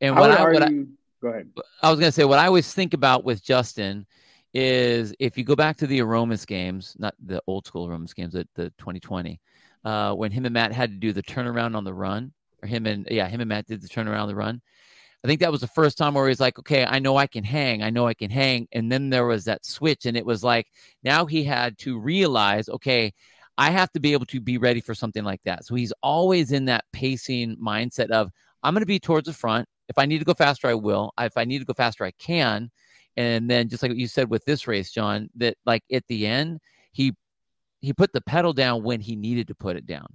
[0.00, 0.68] And what I, what I,
[1.22, 1.50] go ahead.
[1.82, 4.06] I was going to say what I always think about with Justin
[4.52, 8.32] is if you go back to the Aromas games, not the old school Aromas games,
[8.32, 9.40] the, the 2020,
[9.84, 12.32] uh, when him and Matt had to do the turnaround on the run,
[12.62, 14.60] or him and yeah, him and Matt did the turnaround on the run.
[15.24, 17.42] I think that was the first time where he's like, okay, I know I can
[17.42, 20.44] hang, I know I can hang, and then there was that switch, and it was
[20.44, 20.68] like
[21.02, 23.12] now he had to realize, okay,
[23.58, 25.64] I have to be able to be ready for something like that.
[25.64, 28.30] So he's always in that pacing mindset of
[28.62, 29.68] I'm going to be towards the front.
[29.88, 31.12] If I need to go faster, I will.
[31.18, 32.70] If I need to go faster, I can.
[33.16, 36.26] And then just like what you said with this race, John, that like at the
[36.26, 36.60] end,
[36.92, 37.14] he
[37.80, 40.06] he put the pedal down when he needed to put it down.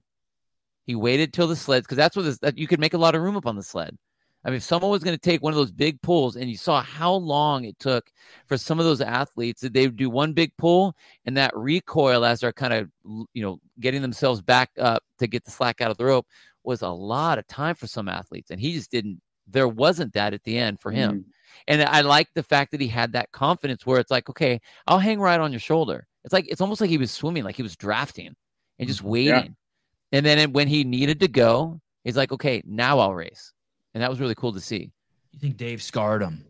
[0.85, 3.15] He waited till the sleds because that's what this, that you could make a lot
[3.15, 3.97] of room up on the sled.
[4.43, 6.57] I mean, if someone was going to take one of those big pulls, and you
[6.57, 8.11] saw how long it took
[8.47, 12.25] for some of those athletes that they would do one big pull and that recoil
[12.25, 12.89] as they're kind of
[13.33, 16.25] you know getting themselves back up to get the slack out of the rope
[16.63, 19.21] was a lot of time for some athletes, and he just didn't.
[19.47, 21.11] There wasn't that at the end for him.
[21.11, 21.29] Mm-hmm.
[21.67, 24.99] And I like the fact that he had that confidence where it's like, okay, I'll
[24.99, 26.07] hang right on your shoulder.
[26.23, 28.35] It's like it's almost like he was swimming, like he was drafting
[28.79, 29.33] and just waiting.
[29.33, 30.17] Yeah.
[30.17, 33.53] And then when he needed to go, he's like, okay, now I'll race.
[33.93, 34.91] And that was really cool to see.
[35.31, 36.45] You think Dave scarred him?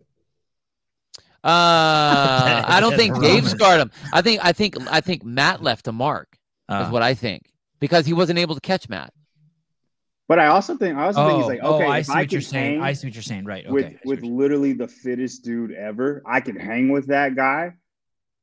[1.43, 3.91] Uh, I don't think Dave scarred him.
[4.13, 6.37] I think I think I think Matt left a mark.
[6.69, 9.11] Uh, is what I think because he wasn't able to catch Matt.
[10.29, 12.13] But I also think I also oh, think he's like, oh, okay, oh, I see
[12.13, 12.81] I what you're saying.
[12.81, 13.43] I see what you're saying.
[13.43, 13.65] Right.
[13.65, 13.73] Okay.
[13.73, 17.73] With with literally the fittest dude ever, I can hang with that guy.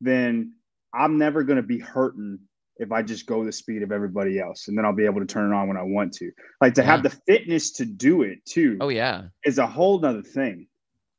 [0.02, 0.54] Then
[0.92, 2.40] I'm never going to be hurting
[2.78, 5.26] if I just go the speed of everybody else, and then I'll be able to
[5.26, 6.30] turn it on when I want to.
[6.60, 6.86] Like to yeah.
[6.86, 8.76] have the fitness to do it too.
[8.80, 10.66] Oh yeah, is a whole nother thing.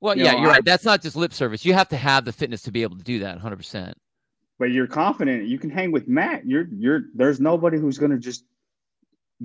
[0.01, 0.65] Well, you yeah, know, you're I, right.
[0.65, 1.65] That's not just lip service.
[1.65, 3.55] You have to have the fitness to be able to do that 100.
[3.57, 3.97] percent
[4.57, 5.47] But you're confident.
[5.47, 6.45] You can hang with Matt.
[6.45, 7.01] You're you're.
[7.13, 8.45] There's nobody who's going to just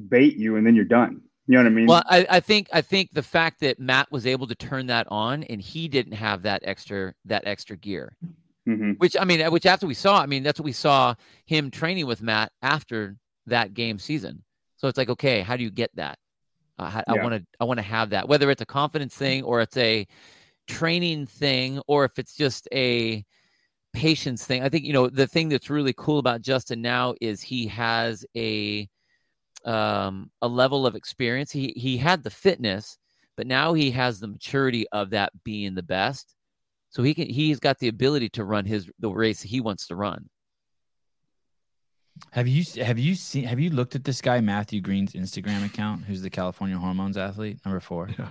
[0.08, 1.22] bait you and then you're done.
[1.46, 1.86] You know what I mean?
[1.86, 5.06] Well, I, I think I think the fact that Matt was able to turn that
[5.10, 8.16] on and he didn't have that extra that extra gear,
[8.68, 8.92] mm-hmm.
[8.92, 11.14] which I mean, which after we saw, I mean, that's what we saw
[11.46, 14.42] him training with Matt after that game season.
[14.76, 16.18] So it's like, okay, how do you get that?
[16.78, 19.60] Uh, I want to I want to have that, whether it's a confidence thing or
[19.60, 20.06] it's a
[20.66, 23.24] training thing or if it's just a
[23.92, 24.62] patience thing.
[24.62, 28.26] I think you know the thing that's really cool about Justin now is he has
[28.36, 28.88] a
[29.64, 31.50] um, a level of experience.
[31.50, 32.98] He he had the fitness,
[33.36, 36.34] but now he has the maturity of that being the best.
[36.94, 39.96] So he can he's got the ability to run his the race he wants to
[39.96, 40.28] run.
[42.30, 46.04] Have you have you seen have you looked at this guy Matthew Green's Instagram account,
[46.04, 48.10] who's the California Hormones athlete number four?
[48.16, 48.28] Yeah.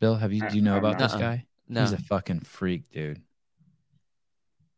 [0.00, 1.46] Bill, have you do you know about this guy?
[1.68, 1.82] No.
[1.82, 3.22] He's a fucking freak, dude.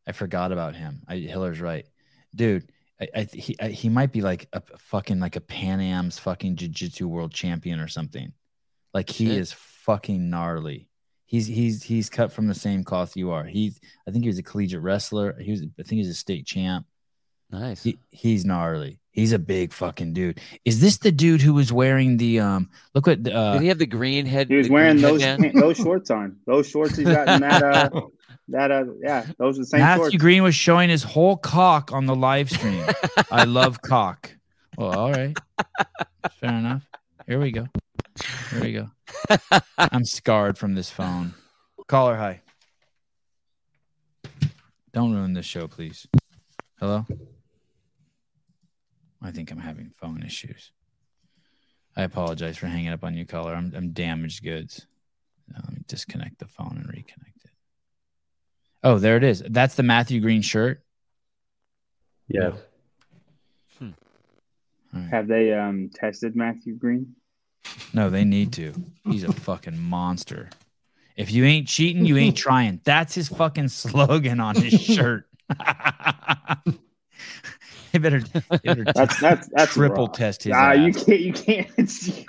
[0.07, 1.03] I forgot about him.
[1.09, 1.87] I, Hiller's right,
[2.35, 2.71] dude.
[3.01, 6.57] I, I he I, he might be like a fucking like a Pan Am's fucking
[6.57, 8.33] jiu-jitsu world champion or something.
[8.93, 9.39] Like he Shit.
[9.39, 10.89] is fucking gnarly.
[11.29, 13.45] He's he's he's cut from the same cloth you are.
[13.45, 15.39] He's I think he was a collegiate wrestler.
[15.39, 16.87] He was I think he's a state champ.
[17.51, 17.83] Nice.
[17.83, 18.99] He, he's gnarly.
[19.11, 20.41] He's a big fucking dude.
[20.65, 22.71] Is this the dude who was wearing the um?
[22.95, 24.49] Look what uh, Did he have the green head?
[24.49, 25.53] He was wearing those headband?
[25.61, 26.39] those shorts on.
[26.47, 27.91] Those shorts he's got in that uh
[28.49, 30.17] that uh yeah, those are the same Matthew shorts.
[30.17, 32.87] Green was showing his whole cock on the live stream.
[33.31, 34.35] I love cock.
[34.79, 35.37] Well, all right,
[36.41, 36.89] fair enough.
[37.27, 37.67] Here we go.
[38.51, 38.91] Here we go.
[39.79, 41.35] I'm scarred from this phone.
[41.87, 42.43] Caller, hi.
[44.93, 46.07] Don't ruin this show, please.
[46.81, 47.07] Hello.
[49.23, 50.73] I think I'm having phone issues.
[51.97, 53.55] I apologize for hanging up on you, caller.
[53.55, 54.87] I'm, I'm damaged goods.
[55.49, 57.51] Now, let me disconnect the phone and reconnect it.
[58.85, 59.43] Oh, there it is.
[59.49, 60.83] That's the Matthew Green shirt.
[62.29, 62.55] Yes.
[64.95, 65.11] All right.
[65.11, 67.15] Have they um tested Matthew Green?
[67.93, 68.75] No, they need to.
[69.05, 70.51] He's a fucking monster.
[71.17, 72.81] If you ain't cheating, you ain't trying.
[72.85, 75.27] That's his fucking slogan on his shirt.
[77.93, 81.91] they better, they better That's that's that's triple test his Ah, you can't you can't
[81.91, 82.27] see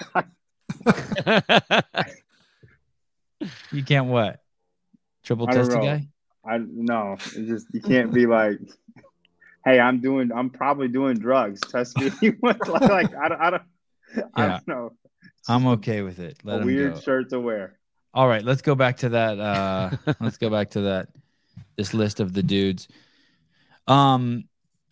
[3.71, 4.41] You can't what?
[5.23, 6.07] Triple test a guy?
[6.45, 8.59] I no, it's just you can't be like,
[9.65, 11.59] hey, I'm doing, I'm probably doing drugs.
[11.61, 12.11] Test me.
[12.41, 13.63] like, like I don't, I don't,
[14.35, 14.93] I don't know.
[15.39, 16.37] It's I'm okay with it.
[16.43, 16.99] A Let him weird go.
[16.99, 17.77] shirt to wear.
[18.13, 19.39] All right, let's go back to that.
[19.39, 21.09] Uh, let's go back to that.
[21.75, 22.87] This list of the dudes.
[23.87, 24.45] Um,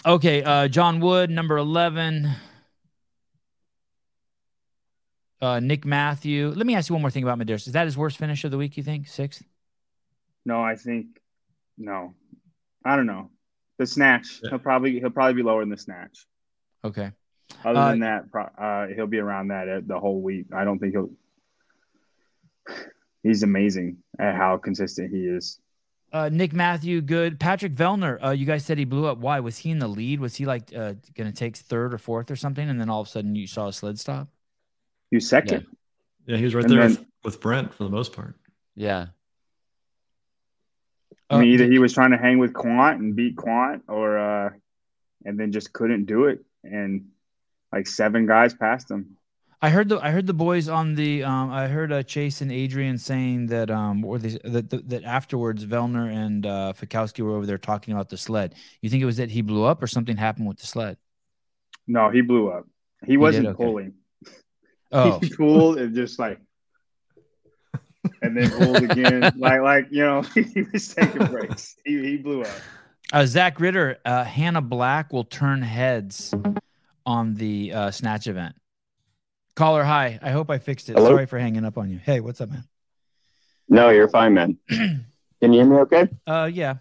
[0.06, 0.44] okay.
[0.44, 2.30] Uh, John Wood, number eleven.
[5.42, 6.50] Uh, Nick Matthew.
[6.56, 7.68] Let me ask you one more thing about Medeiros.
[7.68, 8.76] Is that his worst finish of the week?
[8.78, 9.44] You think sixth?
[10.46, 11.08] No, I think
[11.78, 12.16] no.
[12.86, 13.30] I don't know.
[13.78, 14.40] The snatch.
[14.42, 14.52] Yeah.
[14.52, 16.26] He'll probably he'll probably be lower than the snatch.
[16.84, 17.12] Okay.
[17.64, 18.26] Other Uh, than that,
[18.58, 20.48] uh, he'll be around that uh, the whole week.
[20.54, 21.12] I don't think he'll.
[23.24, 25.60] He's amazing at how consistent he is.
[26.14, 27.40] Uh, Nick Matthew, good.
[27.40, 28.24] Patrick Vellner.
[28.24, 29.18] Uh, you guys said he blew up.
[29.18, 30.20] Why was he in the lead?
[30.20, 32.68] Was he like uh, going to take third or fourth or something?
[32.70, 34.30] And then all of a sudden you saw a sled stop.
[35.12, 35.66] He was second.
[36.26, 36.90] Yeah, he was right And there then-
[37.24, 38.36] with, with Brent for the most part.
[38.76, 39.08] yeah.
[41.30, 44.18] I mean, Uh, either he was trying to hang with Kwant and beat Kwant, or
[44.18, 44.50] uh,
[45.26, 47.10] and then just couldn't do it, and
[47.72, 49.18] like seven guys passed him.
[49.62, 52.52] I heard the I heard the boys on the um I heard uh, Chase and
[52.52, 57.36] Adrian saying that um or they, that that that afterwards Vellner and uh Fikowski were
[57.36, 58.54] over there talking about the sled.
[58.82, 60.98] You think it was that he blew up or something happened with the sled?
[61.88, 62.66] No, he blew up.
[63.06, 63.56] He wasn't Okay.
[63.58, 63.94] pulling.
[64.92, 66.40] Oh, He pulled and just like,
[68.22, 69.34] and then pulled again.
[69.38, 71.76] like, like you know, he was taking breaks.
[71.84, 72.62] He, he blew up.
[73.12, 76.34] uh, Zach Ritter, uh, Hannah Black will turn heads
[77.08, 78.54] on the uh, snatch event.
[79.56, 80.20] Caller, hi.
[80.22, 80.98] I hope I fixed it.
[80.98, 81.10] Hello?
[81.10, 81.98] Sorry for hanging up on you.
[81.98, 82.66] Hey, what's up, man?
[83.70, 84.58] No, you're fine, man.
[84.70, 85.06] Can
[85.42, 86.10] you hear me okay?
[86.28, 86.76] Uh, yeah.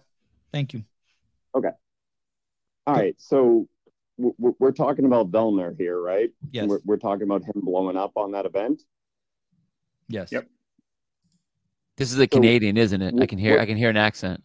[0.53, 0.83] Thank you.
[1.55, 1.70] Okay.
[2.87, 3.14] All right.
[3.18, 3.68] So
[4.18, 6.31] w- w- we're talking about Vellner here, right?
[6.51, 6.66] Yes.
[6.66, 8.83] We're, we're talking about him blowing up on that event.
[10.09, 10.33] Yes.
[10.33, 10.47] Yep.
[11.97, 13.14] This is a Canadian, isn't it?
[13.20, 13.59] I can hear.
[13.59, 14.43] I can hear an accent.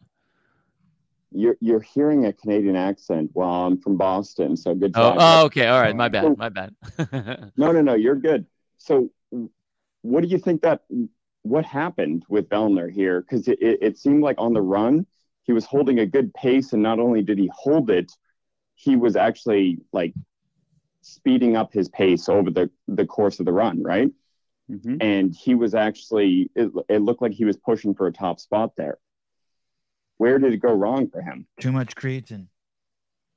[1.32, 3.32] You're you're hearing a Canadian accent.
[3.34, 5.68] Well, I'm from Boston, so good Oh, oh, okay.
[5.68, 5.96] All right.
[5.96, 6.38] My bad.
[6.38, 6.76] My bad.
[7.58, 7.94] No, no, no.
[7.94, 8.46] You're good.
[8.78, 9.10] So,
[10.02, 10.82] what do you think that
[11.44, 13.22] what happened with Vellner here?
[13.22, 15.06] Because it, it, it seemed like on the run
[15.44, 18.12] he was holding a good pace, and not only did he hold it,
[18.76, 20.14] he was actually like
[21.02, 24.12] speeding up his pace over the the course of the run, right?
[24.70, 24.98] Mhm.
[25.02, 28.76] and he was actually it, it looked like he was pushing for a top spot
[28.78, 29.00] there
[30.22, 32.48] where did it go wrong for him Too much creatine.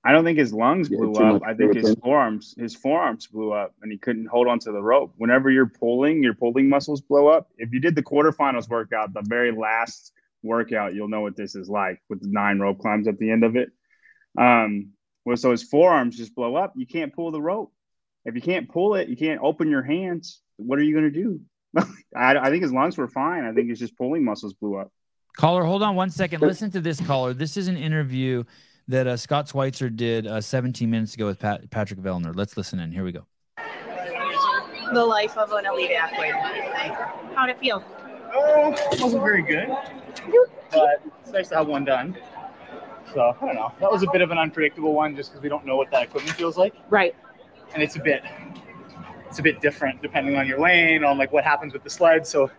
[0.07, 1.43] I don't think his lungs blew too up.
[1.47, 5.15] I think his forearms, his forearms blew up, and he couldn't hold onto the rope.
[5.17, 7.49] Whenever you're pulling, your pulling muscles blow up.
[7.57, 10.13] If you did the quarterfinals workout, the very last
[10.43, 13.45] workout, you'll know what this is like with the nine rope climbs at the end
[13.45, 13.71] of it.
[14.39, 14.91] Um,
[15.25, 16.75] well, so his forearms just blow up.
[16.77, 17.73] You can't pull the rope.
[18.27, 20.43] If you can't pull it, you can't open your hands.
[20.57, 21.41] What are you going to do?
[22.15, 23.45] I, I think his lungs were fine.
[23.45, 24.93] I think his just pulling muscles blew up.
[25.37, 26.43] Caller, hold on one second.
[26.43, 27.35] Listen to this caller.
[27.35, 28.45] This is an interview
[28.89, 32.35] that uh, Scott Schweitzer did uh, 17 minutes ago with Pat- Patrick Vellner.
[32.35, 32.93] Let's listen in.
[32.93, 33.27] Here we go.
[34.93, 36.35] the life of an elite athlete.
[37.35, 37.83] How'd it feel?
[38.33, 39.69] Oh, it wasn't very good,
[40.71, 42.17] but it's nice to have one done.
[43.13, 43.73] So I don't know.
[43.81, 46.03] That was a bit of an unpredictable one, just because we don't know what that
[46.05, 47.15] equipment feels like, Right.
[47.75, 48.23] and it's a bit,
[49.29, 52.27] it's a bit different depending on your lane, on like what happens with the sled.
[52.27, 52.51] So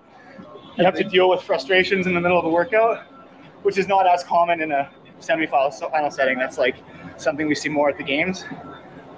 [0.78, 3.06] you have to deal with frustrations in the middle of the workout,
[3.64, 5.72] which is not as common in a semi-final
[6.12, 6.38] setting.
[6.38, 6.76] That's like
[7.18, 8.46] something we see more at the games.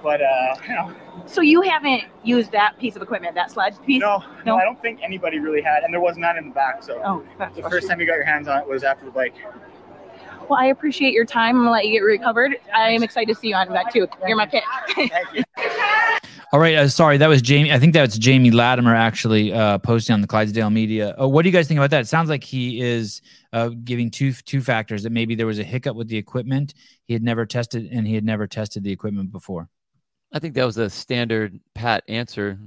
[0.04, 0.94] But uh, you know,
[1.26, 4.00] So you haven't used that piece of equipment, that sledge piece?
[4.00, 4.58] no, no, No?
[4.58, 6.84] I don't think anybody really had, and there was none in the back.
[6.84, 7.24] So Oh,
[7.56, 9.34] the first time you got your hands on it was after the bike.
[10.48, 11.58] Well, I appreciate your time.
[11.58, 12.58] I'm gonna let you get recovered.
[12.74, 14.08] I am excited to see you on that too.
[14.26, 14.64] You're my pick.
[16.54, 16.76] All right.
[16.76, 17.74] Uh, sorry, that was Jamie.
[17.74, 21.14] I think that's Jamie Latimer actually uh, posting on the Clydesdale media.
[21.20, 22.02] Uh, what do you guys think about that?
[22.02, 23.22] It sounds like he is
[23.52, 26.74] uh, giving two two factors that maybe there was a hiccup with the equipment.
[27.06, 29.68] He had never tested, and he had never tested the equipment before.
[30.32, 32.58] I think that was a standard pat answer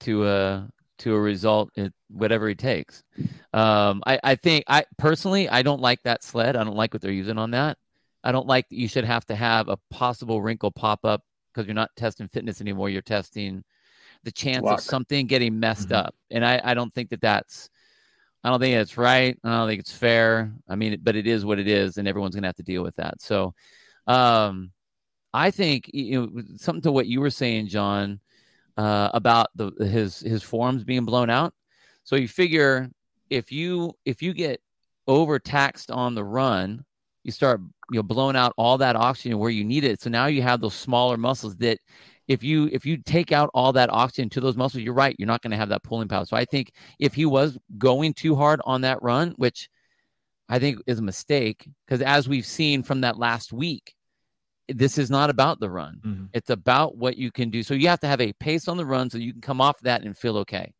[0.00, 0.68] to a
[0.98, 1.70] to a result,
[2.08, 3.04] whatever he takes.
[3.52, 6.56] Um, I, I think I personally I don't like that sled.
[6.56, 7.78] I don't like what they're using on that.
[8.24, 11.22] I don't like that you should have to have a possible wrinkle pop up
[11.52, 12.90] because you're not testing fitness anymore.
[12.90, 13.64] You're testing
[14.24, 14.78] the chance Luck.
[14.78, 15.96] of something getting messed Mhm.
[15.96, 17.70] up, and I, I don't think that that's
[18.42, 19.38] I don't think it's right.
[19.44, 20.52] I don't think it's fair.
[20.66, 22.96] I mean, but it is what it is, and everyone's gonna have to deal with
[22.96, 23.20] that.
[23.20, 23.54] So,
[24.06, 24.72] um,
[25.34, 28.20] I think you know something to what you were saying, John,
[28.76, 31.52] uh, about the his his forms being blown out.
[32.04, 32.90] So you figure
[33.28, 34.60] if you if you get
[35.06, 36.84] overtaxed on the run,
[37.24, 37.60] you start
[37.90, 40.00] you know blowing out all that oxygen where you need it.
[40.00, 41.78] So now you have those smaller muscles that
[42.28, 45.26] if you if you take out all that oxygen to those muscles, you're right, you're
[45.26, 46.24] not going to have that pulling power.
[46.24, 49.68] So I think if he was going too hard on that run, which
[50.48, 53.94] I think is a mistake, because as we've seen from that last week,
[54.68, 56.00] this is not about the run.
[56.04, 56.28] Mhm.
[56.32, 57.62] It's about what you can do.
[57.62, 59.80] So you have to have a pace on the run so you can come off
[59.80, 60.72] that and feel okay.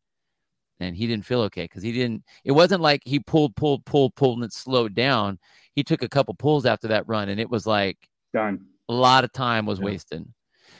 [0.79, 2.23] And he didn't feel okay because he didn't.
[2.43, 5.37] It wasn't like he pulled, pulled, pulled, pulled, and it slowed down.
[5.75, 7.97] He took a couple pulls after that run, and it was like
[8.33, 8.65] Done.
[8.89, 9.85] a lot of time was Yeah.
[9.85, 10.27] wasted.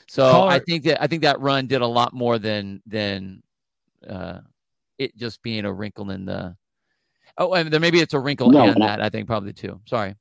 [0.08, 3.42] So I think that I think that run did a lot more than than
[4.08, 4.39] uh,
[4.98, 6.56] it just being a wrinkle in the.
[7.38, 9.54] Oh, and then maybe it's a wrinkle No, and and I- that I think probably
[9.54, 9.80] too.
[9.86, 10.16] Sorry.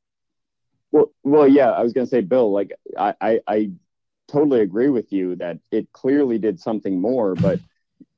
[0.92, 3.70] Well, well, yeah, I was going to say, Bill, like I, I, I
[4.26, 7.60] totally agree with you that it clearly did something more, but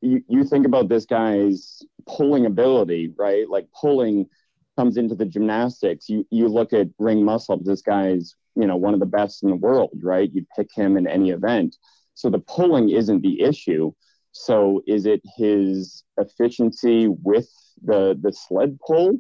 [0.01, 3.47] you, you think about this guy's pulling ability, right?
[3.49, 4.29] Like pulling
[4.77, 6.09] comes into the gymnastics.
[6.09, 9.51] You, you look at ring muscle this guy's, you know, one of the best in
[9.51, 10.31] the world, right?
[10.33, 11.77] You'd pick him in any event.
[12.15, 13.93] So the pulling isn't the issue.
[14.33, 17.49] So is it his efficiency with
[17.83, 19.19] the, the sled pull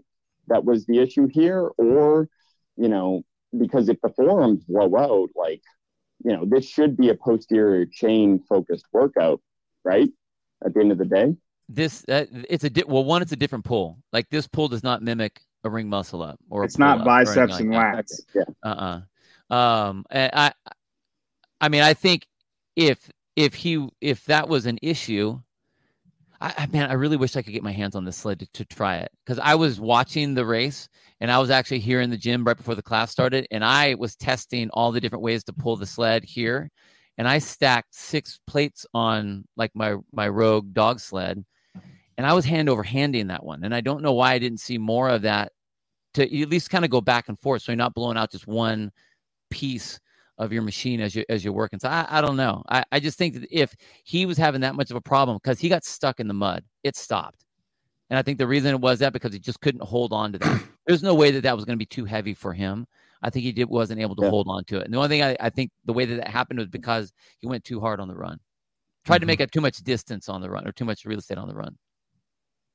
[0.48, 1.70] that was the issue here?
[1.76, 2.28] Or,
[2.76, 3.22] you know,
[3.56, 5.62] because if the forearms blow out, like,
[6.24, 9.40] you know, this should be a posterior chain focused workout,
[9.84, 10.08] right?
[10.64, 11.34] At the end of the day.
[11.68, 13.98] This uh, it's a di- well one it's a different pull.
[14.12, 17.20] Like this pull does not mimic a ring muscle up or It's not pull-up or
[17.20, 17.96] anything biceps and that.
[17.96, 18.20] lats.
[18.34, 18.42] Yeah.
[19.50, 20.52] uh-uh um i
[21.60, 22.26] i mean i think
[22.74, 25.38] if if he if that was an issue
[26.40, 28.46] I, I man i really wish i could get my hands on this sled to,
[28.54, 30.88] to try it because i was watching the race
[31.20, 33.94] and i was actually here in the gym right before the class started and i
[33.94, 36.70] was testing all the different ways to pull the sled here
[37.18, 41.44] and i stacked six plates on like my my rogue dog sled
[42.18, 44.60] and i was hand over handing that one and i don't know why i didn't
[44.60, 45.52] see more of that
[46.14, 48.46] to at least kind of go back and forth so you're not blowing out just
[48.46, 48.90] one
[49.50, 49.98] piece
[50.38, 51.78] of your machine as you as you're working.
[51.78, 52.62] So I, I don't know.
[52.68, 55.60] I, I just think that if he was having that much of a problem because
[55.60, 57.44] he got stuck in the mud, it stopped.
[58.10, 60.38] And I think the reason it was that because he just couldn't hold on to
[60.38, 60.62] that.
[60.86, 62.86] There's no way that that was going to be too heavy for him.
[63.22, 64.30] I think he did wasn't able to Yeah.
[64.30, 64.84] hold on to it.
[64.86, 67.46] And the only thing I, I think the way that that happened was because he
[67.46, 68.38] went too hard on the run,
[69.04, 69.28] tried to Mhm.
[69.28, 71.54] make up too much distance on the run or too much real estate on the
[71.54, 71.76] run.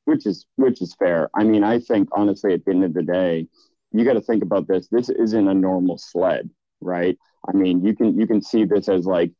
[0.07, 1.29] Which is which is fair.
[1.35, 3.47] I mean, I think honestly, at the end of the day,
[3.91, 4.87] you got to think about this.
[4.89, 6.49] This isn't a normal sled,
[6.81, 7.17] right?
[7.47, 9.33] I mean, you can you can see this as like,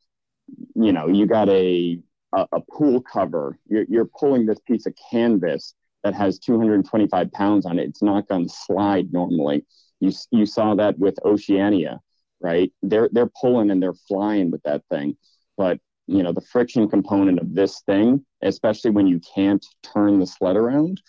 [0.74, 1.98] you know, you got a
[2.34, 3.58] a, a pool cover.
[3.66, 7.88] You're you're pulling this piece of canvas that has 225 pounds on it.
[7.88, 9.64] It's not going to slide normally.
[10.00, 12.00] You you saw that with Oceania,
[12.40, 12.70] right?
[12.82, 15.16] They're they're pulling and they're flying with that thing,
[15.56, 20.26] but you know the friction component of this thing especially when you can't turn the
[20.26, 21.00] sled around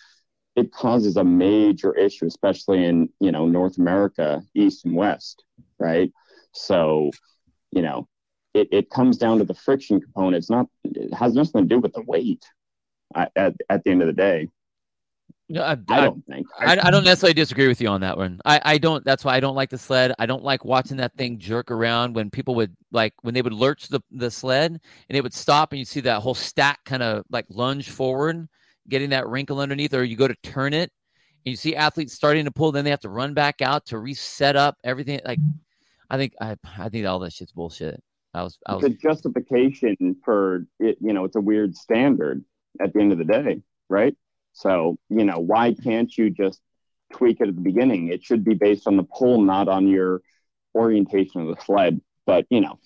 [0.55, 5.43] it causes a major issue especially in you know north america east and west
[5.79, 6.11] right?
[6.53, 7.11] So
[7.71, 8.07] you know
[8.53, 10.37] it, it comes down to the friction component.
[10.37, 12.45] It's not it has nothing to do with the weight
[13.15, 13.31] at,
[13.69, 14.49] at the end of the day
[15.51, 18.17] No, I, i I- don't think I, I don't necessarily disagree with you on that
[18.17, 18.39] one.
[18.45, 19.03] I, I don't.
[19.03, 20.13] That's why I don't like the sled.
[20.19, 23.53] I don't like watching that thing jerk around when people would like when they would
[23.53, 27.01] lurch the, the sled and it would stop and you see that whole stack kind
[27.01, 28.47] of like lunge forward,
[28.87, 30.91] getting that wrinkle underneath, or you go to turn it
[31.45, 33.97] and you see athletes starting to pull, then they have to run back out to
[33.97, 35.19] reset up everything.
[35.25, 35.39] Like,
[36.11, 38.03] I think I I think all that shit's bullshit.
[38.35, 42.45] I was I was the justification for it you know it's a weird standard
[42.79, 44.15] at the end of the day right
[44.53, 46.59] so you know why can't you just
[47.13, 48.09] tweak it at the beginning?
[48.09, 50.21] It should be based on the pull not on your
[50.75, 52.01] orientation of the sled.
[52.25, 52.79] But you know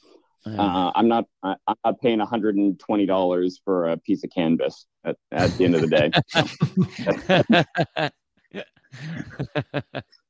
[0.45, 5.51] uh, i'm not I, i'm not paying $120 for a piece of canvas at, at
[5.57, 6.11] the end of the day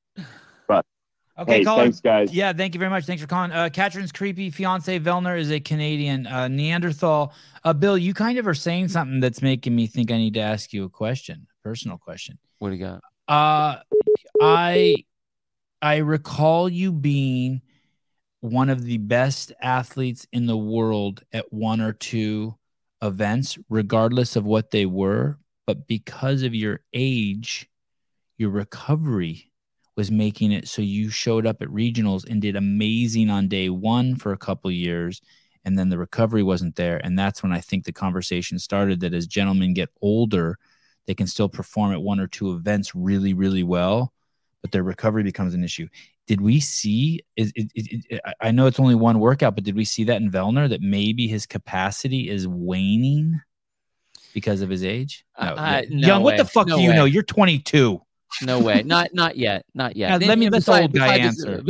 [1.38, 1.84] Okay, hey, caller.
[1.84, 2.32] thanks, guys.
[2.32, 3.06] Yeah, thank you very much.
[3.06, 3.52] Thanks for calling.
[3.52, 7.34] Uh, Katherine's creepy fiance Vellner is a Canadian uh, Neanderthal.
[7.64, 10.42] Uh, Bill, you kind of are saying something that's making me think I need to
[10.42, 12.38] ask you a question, a personal question.
[12.60, 13.02] What do you got?
[13.28, 13.80] Uh,
[14.42, 15.06] I
[15.82, 17.62] I recall you being
[18.42, 22.56] one of the best athletes in the world at one or two
[23.02, 25.40] events, regardless of what they were.
[25.66, 27.70] But because of your age,
[28.38, 29.52] your recovery
[29.96, 34.16] was making it so you showed up at regionals and did amazing on day one
[34.16, 35.22] for a couple years
[35.66, 36.98] and then the recovery wasn't there.
[37.06, 40.58] And that's when i think the conversation started that as gentlemen get older
[41.06, 44.14] they can still perform at one or two events really really well
[44.62, 45.90] but their recovery becomes an issue.
[46.26, 49.76] Did we see is it, it, it, i know it's only one workout but did
[49.76, 53.40] we see that in vellner that maybe his capacity is waning
[54.34, 55.26] because of his age?
[55.36, 55.82] Uh, No, uh, yeah.
[55.90, 56.96] no young what the fuck No do you way.
[56.96, 57.06] know?
[57.06, 58.02] You're 22
[58.42, 58.84] No way.
[58.84, 59.66] Not not yet.
[59.74, 60.22] Not yet.
[60.22, 61.64] Yeah, let me and let the old guy answer.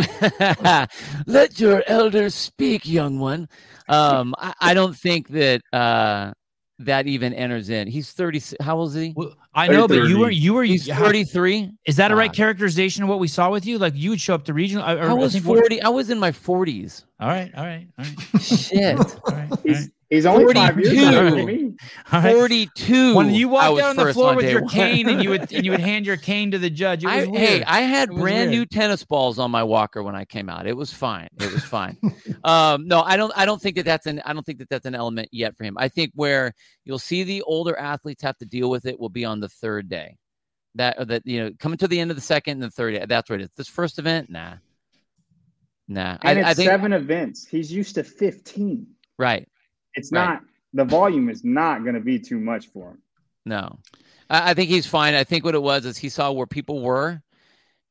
[1.27, 3.49] let your elders speak, young one.
[3.89, 6.33] Um, I, I don't think that uh
[6.79, 7.87] that even enters in.
[7.87, 8.41] He's thirty.
[8.61, 9.13] How old is he?
[9.15, 11.71] Well, I know, but you were you were He's thirty-three.
[11.85, 13.77] Is that a right characterization of what we saw with you?
[13.77, 14.83] Like you would show up to regional.
[14.83, 15.81] I, or I was think what- forty.
[15.81, 17.05] I was in my forties.
[17.19, 18.41] All right, all right, all right.
[18.41, 18.97] Shit.
[18.99, 19.89] all right, all He's right.
[20.13, 21.35] He's only five years 42.
[21.35, 21.75] than me.
[22.11, 22.35] All right.
[22.35, 23.15] Forty-two.
[23.15, 24.69] When you I walked was down the floor on with your one.
[24.69, 27.15] cane and you would and you would hand your cane to the judge, it was
[27.15, 27.43] I, weird.
[27.43, 28.51] hey, I had was brand weird.
[28.51, 30.67] new tennis balls on my walker when I came out.
[30.67, 31.29] It was fine.
[31.39, 31.97] It was fine.
[32.43, 33.33] um, no, I don't.
[33.35, 34.21] I don't think that that's an.
[34.25, 35.75] I don't think that that's an element yet for him.
[35.77, 36.53] I think where
[36.85, 39.89] you'll see the older athletes have to deal with it will be on the third
[39.89, 40.17] day.
[40.75, 43.05] That that you know coming to the end of the second and the third day.
[43.07, 43.49] That's what it is.
[43.55, 44.55] This first event, nah,
[45.87, 46.17] nah.
[46.21, 47.45] And I, it's I think seven events.
[47.47, 48.87] He's used to fifteen.
[49.17, 49.47] right.
[49.95, 50.25] It's Right.
[50.25, 52.97] not the volume is not going to be too much for him.
[53.45, 53.79] No,
[54.29, 55.13] I, I think he's fine.
[55.13, 57.21] I think what it was is he saw where people were,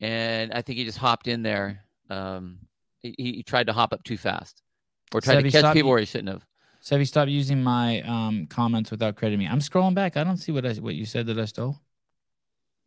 [0.00, 1.84] and I think he just hopped in there.
[2.10, 2.58] Um,
[3.00, 4.62] he, he tried to hop up too fast,
[5.14, 6.44] or tried Sebby, to catch stop people you- where he shouldn't have.
[6.82, 9.46] Sevy, stop using my um, comments without crediting me.
[9.46, 10.16] I'm scrolling back.
[10.16, 11.78] I don't see what I what you said that I stole.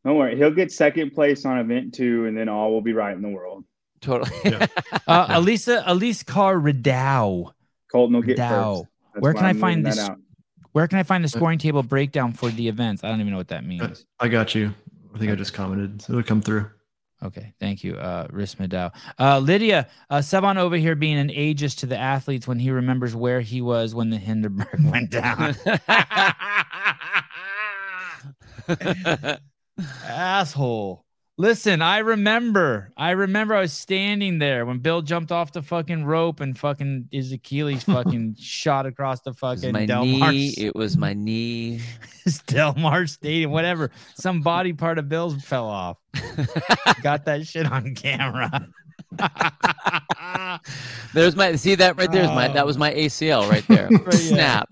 [0.03, 3.16] Don't worry, he'll get second place on event two, and then all will be right
[3.16, 3.63] in the world.
[4.01, 4.30] Totally.
[4.43, 4.68] Yeah.
[5.07, 7.53] Uh, Elisa, Elise Carr Ridow.
[7.91, 8.82] Colton will get Ridow.
[8.82, 8.89] first.
[9.16, 9.97] That's Where can I find this?
[9.97, 10.20] out.
[10.74, 13.01] Where can I find the scoring table breakdown for the events?
[13.03, 14.05] I don't even know what that means.
[14.20, 14.74] I got you.
[15.13, 16.01] I think I just commented.
[16.01, 16.70] So it'll come through.
[17.24, 18.91] Okay, thank you, uh, Riz Maddow.
[19.18, 23.16] Uh, Lydia, uh, Sevan over here being an ageist to the athletes when he remembers
[23.16, 25.55] where he was when the Hindenburg went down.
[30.03, 31.05] Asshole.
[31.38, 32.94] Listen, I remember.
[32.96, 37.10] I remember I was standing there when Bill jumped off the fucking rope and fucking
[37.12, 40.54] his Achilles fucking shot across the It fucking my Del Mar, knee.
[40.58, 41.82] It was my knee.
[42.48, 43.92] Del Mar Stadium, whatever.
[44.16, 45.98] Some body part of Bill's fell off.
[47.02, 48.70] Got that shit on camera.
[51.14, 52.98] There's my see that right there's my that was my oh.
[52.98, 53.90] ACL right there.
[54.12, 54.70] Snap.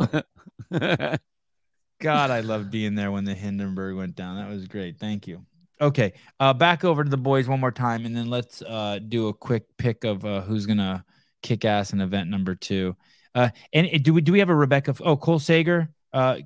[2.00, 4.38] God, I loved being there when the Hindenburg went down.
[4.38, 4.98] That was great.
[4.98, 5.46] Thank you.
[5.84, 9.28] Okay, uh, back over to the boys one more time, and then let's uh, do
[9.28, 11.04] a quick pick of uh, who's gonna
[11.42, 12.96] kick ass in event number two.
[13.36, 14.96] Uh, and uh, do we do we have a Rebecca?
[15.02, 16.38] Oh, Cole Sager, uh,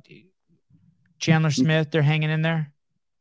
[1.19, 2.73] Chandler Smith, they're hanging in there.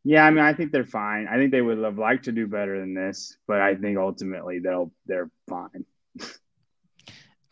[0.04, 1.28] Yeah, I mean, I think they're fine.
[1.28, 4.58] I think they would have liked to do better than this, but I think ultimately
[4.58, 5.84] they'll they're fine.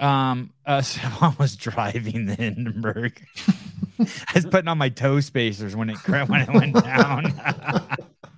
[0.01, 3.25] Um, uh, someone was driving the Hindenburg.
[4.01, 7.33] I was putting on my toe spacers when it when it went down.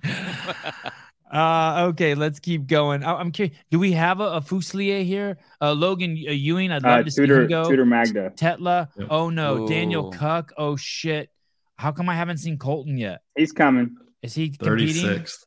[1.31, 3.03] uh, okay, let's keep going.
[3.03, 3.55] I- I'm curious.
[3.71, 5.37] Do we have a, a Fusilier here?
[5.61, 6.71] Uh, Logan uh, Ewing.
[6.71, 7.69] I'd love Uh, to see Tudor him go.
[7.69, 8.31] Tudor Magda.
[8.35, 8.89] Tetla.
[8.97, 9.07] Yep.
[9.09, 10.11] Oh no, Daniel Ooh.
[10.11, 10.53] Cuck.
[10.57, 11.29] Oh shit.
[11.75, 13.21] How come I haven't seen Colton yet?
[13.35, 13.97] He's coming.
[14.23, 15.03] Is he competing?
[15.05, 15.45] 36th.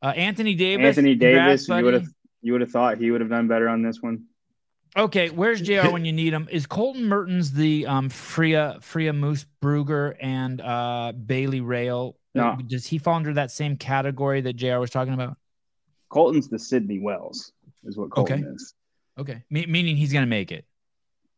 [0.00, 0.86] Uh, Anthony Davis.
[0.98, 1.68] Anthony congrats, Davis.
[1.78, 2.06] You would have
[2.42, 4.26] you would have thought he would have done better on this one.
[4.96, 6.46] Okay, where's JR when you need him?
[6.52, 12.16] Is Colton Mertens the um Freya Freya Moose Bruger and uh Bailey Rail?
[12.34, 12.56] No.
[12.66, 15.36] Does he fall under that same category that JR was talking about?
[16.08, 17.52] Colton's the Sydney Wells,
[17.84, 18.48] is what Colton Okay.
[18.54, 18.74] is.
[19.18, 19.44] Okay.
[19.50, 20.64] Me- meaning he's gonna make it.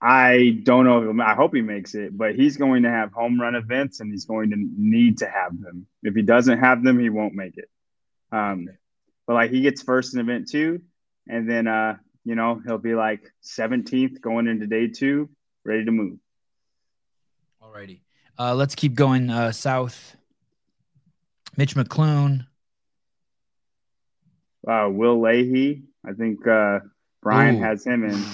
[0.00, 1.22] I don't know.
[1.24, 4.26] I hope he makes it, but he's going to have home run events, and he's
[4.26, 5.86] going to need to have them.
[6.02, 7.70] If he doesn't have them, he won't make it.
[8.30, 8.68] Um,
[9.26, 10.82] but like he gets first in event two,
[11.28, 15.30] and then uh, you know he'll be like 17th going into day two,
[15.64, 16.18] ready to move.
[17.62, 18.00] Alrighty.
[18.38, 20.16] Uh let's keep going uh south.
[21.56, 22.46] Mitch McClune.
[24.66, 26.80] Uh, Will Leahy, I think uh,
[27.22, 27.62] Brian Ooh.
[27.62, 28.24] has him in.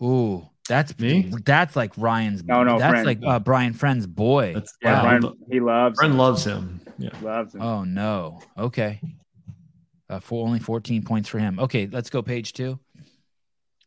[0.06, 1.32] Ooh, that's Me?
[1.44, 2.44] That's like Ryan's.
[2.44, 3.06] No, no, that's Friend.
[3.06, 4.54] like uh, Brian Friend's boy.
[4.54, 5.18] That's Yeah, wow.
[5.18, 6.80] Brian, he loves Friend him, loves him.
[6.98, 7.10] Yeah.
[7.22, 7.62] loves him.
[7.62, 8.40] Oh no.
[8.56, 9.00] Okay.
[10.08, 11.58] Uh, for only 14 points for him.
[11.58, 12.78] Okay, let's go page two.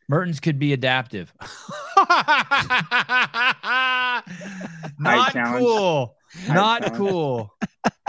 [0.07, 1.33] Mertens could be adaptive.
[4.99, 6.15] not cool.
[6.49, 7.55] Not cool.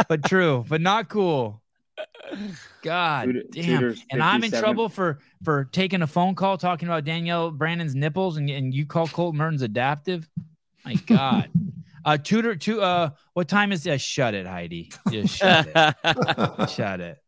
[0.09, 1.62] But true, but not cool.
[2.82, 3.94] God Tudor- damn.
[4.11, 8.36] And I'm in trouble for for taking a phone call talking about Danielle Brandon's nipples
[8.36, 10.28] and, and you call Colt Mertens adaptive.
[10.84, 11.50] My God.
[12.05, 14.00] uh Tudor to uh what time is that?
[14.00, 14.90] Shut it, Heidi.
[15.11, 16.68] Just shut it.
[16.70, 17.18] Shut it.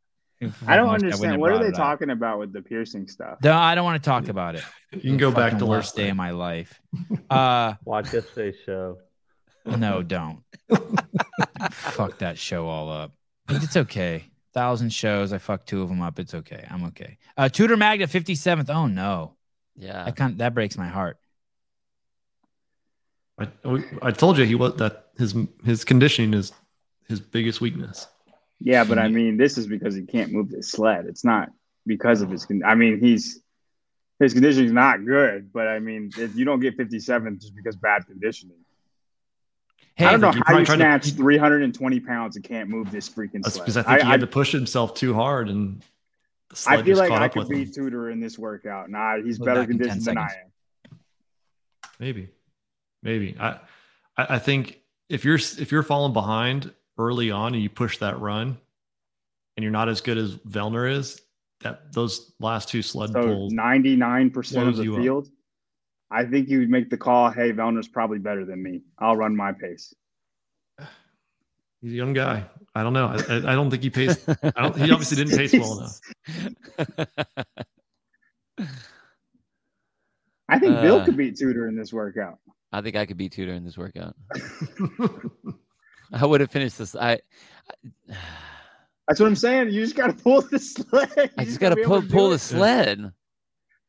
[0.67, 1.41] I don't understand.
[1.41, 1.79] What are they it up.
[1.79, 3.39] talking about with the piercing stuff?
[3.43, 4.65] No, I don't want to talk about it.
[4.93, 6.81] You can go back to worst worst day of my life.
[7.31, 8.99] Uh Watch yesterday's show.
[9.65, 10.41] no, don't.
[11.71, 13.13] Fuck that show all up.
[13.49, 14.25] It's okay.
[14.53, 15.33] Thousand shows.
[15.33, 16.19] I fucked two of them up.
[16.19, 16.67] It's okay.
[16.71, 17.19] I'm okay.
[17.37, 18.71] Uh Tudor Magda 57th.
[18.71, 19.35] Oh no.
[19.77, 20.05] Yeah.
[20.05, 21.19] I can't that breaks my heart.
[23.39, 23.49] I,
[24.01, 25.35] I told you he was that his
[25.65, 26.53] his conditioning is
[27.09, 28.07] his biggest weakness.
[28.61, 31.07] Yeah, but I mean, this is because he can't move the sled.
[31.07, 31.51] It's not
[31.87, 32.47] because of his.
[32.47, 33.41] Con- I mean, he's
[34.21, 38.07] his conditioning's not good, but I mean, if you don't get 57 just because bad
[38.07, 38.64] conditioning.
[39.97, 42.91] Hey, I don't know he how you tried to- snatch 320 pounds and can't move
[42.91, 43.65] this freaking That's sled.
[43.65, 45.83] because I think he I, had to push himself too hard, and
[46.67, 48.91] I feel like I could beat Tudor in this workout.
[48.91, 50.25] Nah, he's We're better back in 10 conditioned than I
[50.91, 50.99] am.
[52.01, 52.29] Maybe,
[53.03, 53.37] maybe.
[53.39, 53.59] I,
[54.17, 58.19] I I think if you're if you're falling behind early on and you push that
[58.21, 58.59] run,
[59.57, 61.23] and you're not as good as Vellner is,
[61.61, 63.53] that those last two sled So pulls.
[63.53, 65.27] 99% of the field.
[65.27, 65.33] up.
[66.11, 67.31] Field, I think you would make the call.
[67.31, 68.83] Hey, Vellner's probably better than me.
[68.99, 69.95] I'll run my pace.
[71.81, 72.45] He's a young guy.
[72.75, 73.07] I don't know.
[73.07, 74.27] I, I, I don't think he pays.
[74.43, 76.01] I don't, he obviously didn't pace well enough.
[80.49, 81.05] I think Bill Uh.
[81.05, 82.39] could beat Tudor in this workout.
[82.73, 84.17] I think I could beat Tudor in this workout.
[86.13, 86.97] I would have finished this.
[86.97, 87.19] I,
[89.07, 89.71] That's what I'm saying.
[89.71, 91.11] You just got to pull the sled.
[91.17, 92.39] You I just got to gotta pull pull do the it.
[92.39, 93.13] sled.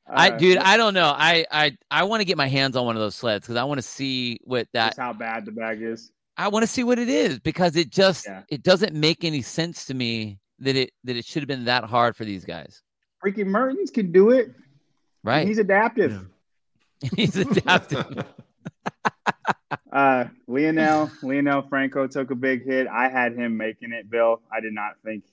[0.07, 1.13] I, Uh, dude, I don't know.
[1.15, 3.63] I, I, I want to get my hands on one of those sleds because I
[3.63, 4.89] want to see what that.
[4.89, 6.11] Just how bad the bag is.
[6.37, 8.43] I want to see what it is because it just Yeah.
[8.49, 11.85] it doesn't make any sense to me that it that it should have been that
[11.85, 12.81] hard for these guys.
[13.23, 14.53] Freaking Mertens can do it.
[15.23, 15.47] Right?
[15.47, 16.27] He's adaptive.
[17.15, 18.25] He's adaptive.
[19.91, 22.85] Uh, Lionel, Lionel Franco took a big hit.
[22.87, 24.41] I had him making it, Bill.
[24.51, 25.23] I did not think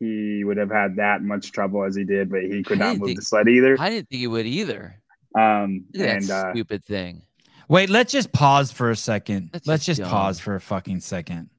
[0.00, 2.98] he would have had that much trouble as he did, but he could I not
[2.98, 3.76] move think- the sled either.
[3.78, 5.00] I didn't think he would either.
[5.34, 7.22] Um, Look at and that uh, stupid thing.
[7.68, 9.50] Wait, let's just pause for a second.
[9.52, 10.16] That's let's just just dumb.
[10.18, 11.50] pause for a fucking second.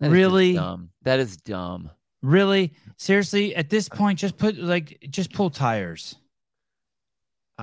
[0.00, 0.54] That is just really?
[0.54, 0.90] dumb.
[1.02, 1.90] That is dumb.
[2.22, 2.74] Really?
[2.96, 6.16] Seriously, at this point, just put like just pull tires.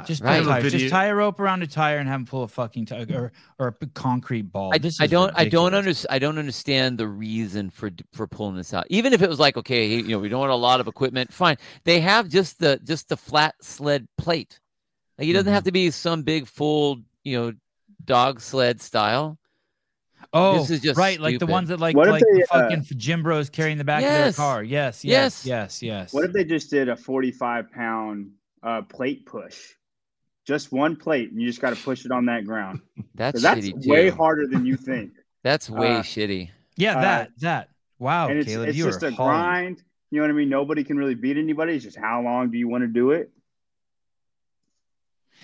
[0.05, 0.41] Just Right.
[0.43, 0.63] pull I have a tires.
[0.63, 3.05] Just video- tie a rope around a tire and have him pull a fucking tire
[3.13, 4.71] or or a concrete ball.
[4.73, 5.77] I, this I don't I don't ridiculous.
[5.77, 8.85] understand I don't understand the reason for for pulling this out.
[8.89, 11.33] Even if it was like okay, you know, we don't want a lot of equipment,
[11.33, 11.57] fine.
[11.83, 14.59] They have just the just the flat sled plate.
[15.17, 15.53] Like it doesn't Mm-hmm.
[15.53, 17.53] have to be some big full, you know,
[18.05, 19.37] dog sled style.
[20.33, 22.57] Oh, This is just right, like the ones that like What if like the they,
[22.57, 24.29] uh, fucking gym bros carry in the back Yes.
[24.29, 24.63] of their car.
[24.63, 25.45] Yes, Yes.
[25.45, 26.13] yes, yes, yes.
[26.13, 28.31] what if they just did a 45 pound
[28.61, 29.73] uh, plate push?
[30.47, 32.79] Just one plate, and you just got to push it on that ground.
[33.15, 33.89] That's, That's shitty too.
[33.89, 35.11] way harder than you think.
[35.43, 36.49] That's way Uh, shitty.
[36.77, 37.69] yeah, uh, that that.
[37.99, 39.31] Wow, and it's, Caleb, it's you just are a hauling.
[39.33, 39.83] grind.
[40.11, 40.49] You know what I mean?
[40.49, 41.73] Nobody can really beat anybody.
[41.73, 43.29] It's just how long do you want to do it?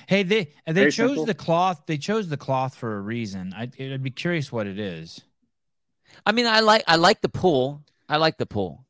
[0.08, 1.26] Hey, they they Very chose simple.
[1.26, 1.84] the cloth.
[1.86, 3.54] They chose the cloth for a reason.
[3.56, 5.22] I, I'd be curious what it is.
[6.26, 7.84] I mean, I like I like the pool.
[8.08, 8.82] I like the pull.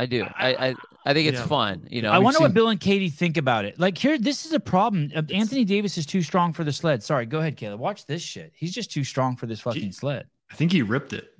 [0.00, 0.24] I do.
[0.24, 0.74] I I,
[1.04, 1.46] I think it's Yeah.
[1.46, 1.86] fun.
[1.90, 3.78] You know, I we've wonder what Bill and Katie think about it.
[3.78, 5.12] Like here, this is a problem.
[5.14, 7.02] Uh, Anthony Davis is too strong for the sled.
[7.02, 7.80] Sorry, go ahead, Caleb.
[7.80, 8.52] Watch this shit.
[8.56, 10.26] He's just too strong for this fucking sled.
[10.50, 11.30] I think he ripped it,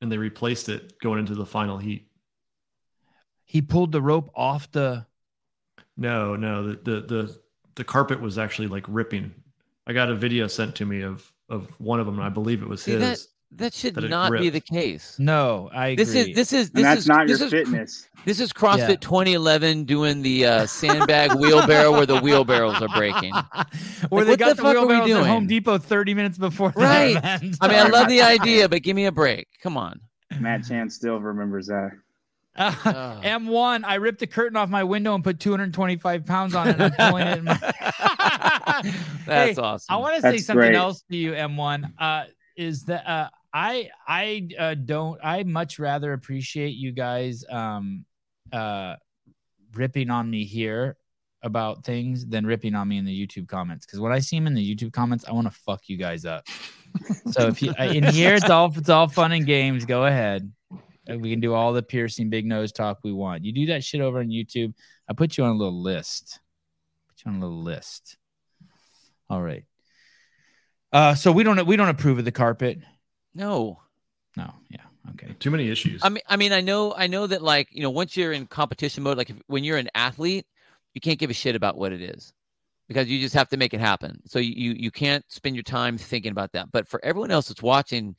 [0.00, 2.08] and they replaced it going into the final heat.
[3.44, 5.06] He pulled the rope off the.
[5.96, 7.38] No, no, the the the,
[7.74, 9.34] the carpet was actually like ripping.
[9.86, 12.62] I got a video sent to me of of one of them, and I believe
[12.62, 13.00] it was See, his.
[13.00, 15.16] that that should that not be the case.
[15.18, 16.04] No, I agree.
[16.04, 18.08] This is this is And this that's is not this your is, fitness.
[18.24, 18.96] This is CrossFit Yeah.
[18.96, 23.32] 2011 doing the uh, sandbag wheelbarrow where the wheelbarrows are breaking.
[24.10, 25.46] Where Like, they what got the the, fuck are we wheelbarrows at Home?
[25.46, 27.16] Depot 30 minutes before Right.
[27.16, 27.56] event.
[27.60, 29.48] I mean, I love the idea, but give me a break.
[29.62, 29.98] Come on.
[30.40, 31.92] Matt Chan still remembers that.
[32.56, 33.22] Uh, Ugh.
[33.22, 36.72] M1, I ripped the curtain off my window and put 225 pounds on it.
[36.78, 37.38] And I'm pulling it.
[37.38, 37.56] In my...
[39.26, 39.94] That's Hey, awesome.
[39.94, 40.74] I want to say something great.
[40.74, 41.92] else to you, M1.
[41.98, 42.24] Uh,
[42.56, 48.04] is that uh, I I uh, don't I much rather appreciate you guys um
[48.52, 48.96] uh
[49.74, 50.96] ripping on me here
[51.42, 54.46] about things than ripping on me in the YouTube comments because when I see them
[54.46, 56.46] in the YouTube comments, I want to fuck you guys up.
[57.30, 59.84] so if you uh, in here, it's all it's all fun and games.
[59.84, 60.50] Go ahead.
[60.72, 63.44] Uh, We can do all the piercing big nose talk we want.
[63.44, 64.74] You do that shit over on YouTube.
[65.08, 66.40] I put you on a little list.
[67.08, 68.16] Put you on a little list.
[69.30, 69.64] All right.
[70.92, 72.78] Uh, so we don't we don't approve of the carpet.
[73.34, 73.80] No.
[74.36, 74.52] No.
[74.70, 74.82] Yeah.
[75.10, 75.34] Okay.
[75.38, 76.00] Too many issues.
[76.04, 78.46] I mean, I mean, I know, I know that like you know, once you're in
[78.46, 80.46] competition mode, like if, when you're an athlete,
[80.94, 82.32] you can't give a shit about what it is
[82.88, 84.20] because you just have to make it happen.
[84.26, 86.70] So you you, you can't spend your time thinking about that.
[86.72, 88.16] But for everyone else that's watching,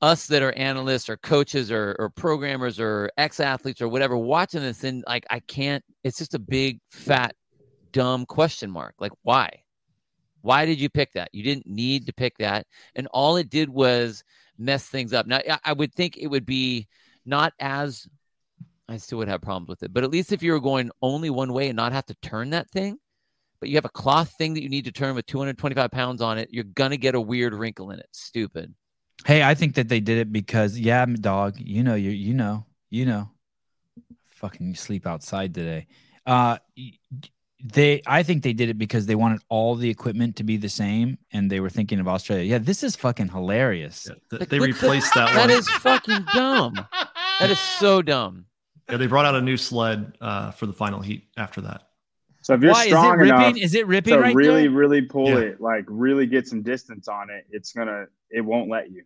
[0.00, 4.60] us that are analysts or coaches or, or programmers or ex athletes or whatever watching
[4.60, 5.84] this, and like I can't.
[6.04, 7.34] It's just a big fat
[7.92, 8.94] dumb question mark.
[8.98, 9.50] Like why?
[10.48, 11.28] Why did you pick that?
[11.34, 14.24] You didn't need to pick that, and all it did was
[14.56, 15.26] mess things up.
[15.26, 16.88] Now, I- would think it would be
[17.26, 18.08] not as
[18.88, 21.28] I still would have problems with it, but at least if you were going only
[21.28, 22.96] one way and not have to turn that thing,
[23.60, 26.38] but you have a cloth thing that you need to turn with 225 pounds on
[26.38, 28.08] it, you're gonna get a weird wrinkle in it.
[28.12, 28.74] Stupid.
[29.26, 31.56] Hey, I think that they did it because yeah, dog.
[31.58, 33.32] You know, you you know, you know.
[34.28, 35.88] Fucking sleep outside today.
[36.24, 36.56] Uh,
[37.62, 38.02] they.
[38.06, 41.18] I think they did it because they wanted all the equipment to be the same,
[41.32, 42.44] and they were thinking of Australia.
[42.44, 44.06] Yeah, this is fucking hilarious.
[44.08, 45.48] Yeah, th- Like, they what the- replaced that That one.
[45.48, 46.74] that is fucking dumb.
[47.40, 48.46] That is so dumb.
[48.88, 51.82] Yeah, they brought out a new sled uh, for the final heat after that.
[52.42, 53.62] So if you're Why is it strong enough ripping?
[53.62, 54.70] Is it ripping to right really, there?
[54.70, 55.38] really pull Yeah.
[55.38, 59.02] it, like really get some distance on it, it's gonna, it won't let you.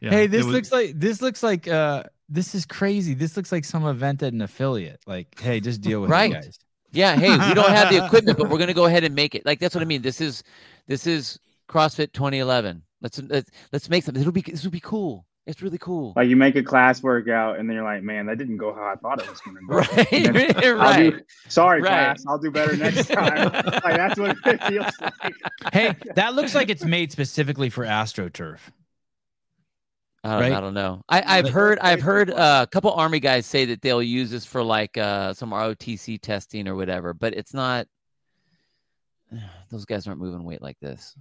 [0.00, 3.14] Yeah, hey, this was- looks like this looks like uh this is crazy.
[3.14, 5.00] This looks like some event at an affiliate.
[5.06, 6.32] Like, hey, just deal with Right.
[6.32, 6.58] it, guys.
[6.96, 9.44] Yeah, hey, we don't have the equipment, but we're gonna go ahead and make it.
[9.46, 10.02] Like that's what I mean.
[10.02, 10.42] This is
[10.86, 11.38] this is
[11.68, 12.82] CrossFit 2011.
[13.02, 14.20] Let's let's let's make something.
[14.20, 15.26] It'll be this will be cool.
[15.46, 16.12] It's really cool.
[16.16, 18.82] Like you make a class workout, and then you're like, man, that didn't go how
[18.82, 19.76] I thought it was gonna go.
[19.96, 20.34] Right, then
[20.76, 21.10] right.
[21.12, 21.88] do- sorry, Right.
[21.88, 22.24] class.
[22.26, 23.52] I'll do better next time.
[23.52, 25.34] like that's what it feels like.
[25.72, 28.58] Hey, that looks like it's made specifically for AstroTurf.
[30.26, 30.52] I don't, right?
[30.52, 31.02] I don't know.
[31.08, 34.44] I, I've heard I've heard uh, a couple army guys say that they'll use this
[34.44, 37.86] for like uh, some ROTC testing or whatever, but it's not.
[39.70, 41.16] Those guys aren't moving weight like this.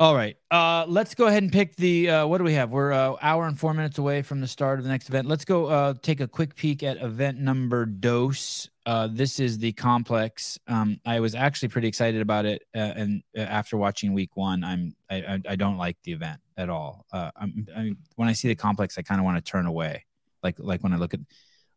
[0.00, 0.34] All right.
[0.50, 2.08] Uh, let's go ahead and pick the.
[2.08, 2.72] Uh, what do we have?
[2.72, 5.28] We're uh, hour and four minutes away from the start of the next event.
[5.28, 8.70] Let's go uh, take a quick peek at event number dose.
[8.86, 10.58] Uh, this is the complex.
[10.66, 14.96] Um, I was actually pretty excited about it, uh, and after watching week one, I'm
[15.10, 17.04] I, I, I don't like the event at all.
[17.12, 20.06] I'm, I when I see the complex, I kind of want to turn away,
[20.42, 21.20] like like when I look at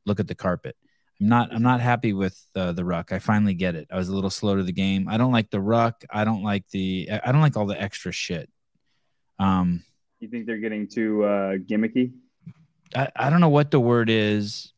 [0.05, 0.77] look at the carpet.
[1.21, 3.11] I'm not I'm not happy with uh, the ruck.
[3.11, 3.87] I finally get it.
[3.91, 5.07] I was a little slow to the game.
[5.07, 6.03] I don't like the ruck.
[6.09, 8.49] I don't like the I don't like all the extra shit.
[9.39, 9.83] Um
[10.19, 12.13] You think they're getting too uh, gimmicky?
[12.95, 14.73] I, I don't know what the word is,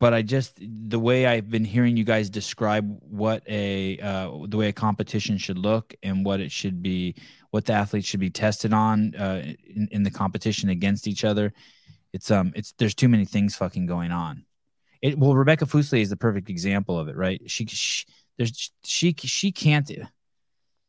[0.00, 4.56] but I just the way I've been hearing you guys describe what a uh, the
[4.56, 7.14] way a competition should look and what it should be,
[7.50, 11.52] what the athletes should be tested on uh, in, in the competition against each other.
[12.12, 14.44] It's um it's there's too many things fucking going on.
[15.02, 17.40] It well Rebecca Fuselier is the perfect example of it, right?
[17.50, 18.04] She, she
[18.36, 19.90] there's she she can't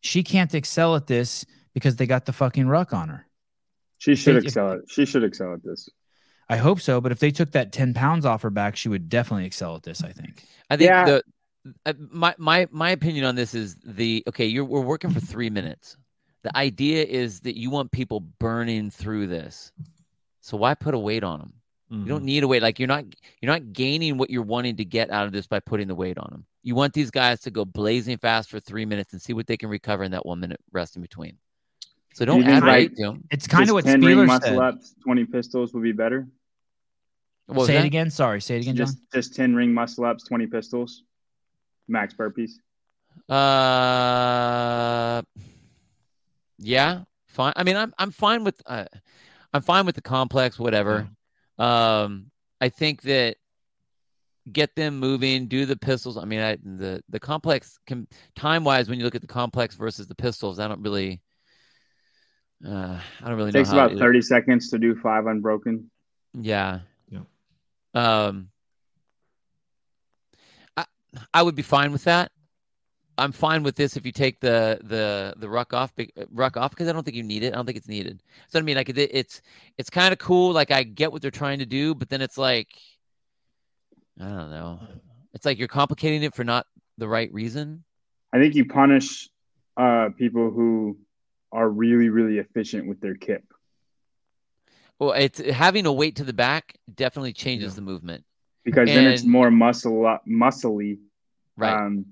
[0.01, 3.27] she can't excel at this because they got the fucking ruck on her.
[3.97, 4.79] She should If- excel at.
[4.87, 5.89] She should excel at this.
[6.51, 9.07] I hope so, but if they took that 10 pounds off her back, she would
[9.07, 10.43] definitely excel at this, I think.
[10.71, 11.05] I think Yeah.
[11.05, 11.23] the
[11.85, 14.45] uh, my my my opinion on this is the okay.
[14.47, 15.95] You're we're working for three minutes.
[16.41, 19.71] The idea is that you want people burning through this,
[20.41, 21.53] so why put a weight on them?
[21.91, 22.61] You don't need a weight.
[22.61, 23.03] Like you're not
[23.41, 26.19] you're not gaining what you're wanting to get out of this by putting the weight
[26.19, 26.45] on them.
[26.61, 29.57] You want these guys to go blazing fast for three minutes and see what they
[29.57, 31.37] can recover in that one minute rest in between.
[32.13, 33.23] So don't add like, weight to them.
[33.31, 34.57] It's kind Just of what 10 ring Spieler muscle said.
[34.59, 36.27] ups, twenty pistols would be better.
[37.47, 37.85] What was Say that?
[37.85, 38.11] it again.
[38.11, 38.39] Sorry.
[38.39, 38.85] Say it again, John.
[38.85, 41.01] Just just ten ring muscle ups, twenty pistols,
[41.87, 42.51] max burpees.
[43.27, 45.21] Uh,
[46.59, 47.53] yeah, fine.
[47.55, 48.85] I mean, I'm I'm fine with uh,
[49.53, 51.09] I'm fine with the complex, whatever.
[51.59, 52.31] Um,
[52.61, 53.35] I think that
[54.51, 56.17] get them moving, do the pistols.
[56.17, 59.75] I mean, I, the the complex can time wise when you look at the complex
[59.75, 61.21] versus the pistols, I don't really,
[62.65, 65.25] uh, I don't really It takes know how about to- thirty seconds to do five
[65.27, 65.91] unbroken.
[66.33, 66.79] Yeah.
[67.09, 67.19] Yeah.
[67.93, 68.49] Um
[70.77, 70.85] I
[71.33, 72.31] I would be fine with that.
[73.19, 75.91] I'm fine with this if you take the the the ruck off
[76.31, 77.53] ruck off because I don't think you need it.
[77.53, 78.23] I don't think it's needed.
[78.47, 79.41] So I mean like it, it's
[79.77, 82.37] it's kind of cool like I get what they're trying to do, but then it's
[82.37, 82.69] like
[84.19, 84.79] I don't know.
[85.33, 86.65] It's like you're complicating it for not
[86.97, 87.83] the right reason.
[88.33, 89.29] I think you punish
[89.77, 90.97] uh, people who
[91.51, 93.43] are really really efficient with their kip.
[94.99, 97.75] Well, it's having a weight to the back definitely changes Yeah.
[97.75, 98.25] the movement.
[98.65, 100.99] because then it's more muscle muscly.
[101.55, 101.73] Right.
[101.73, 102.05] Um,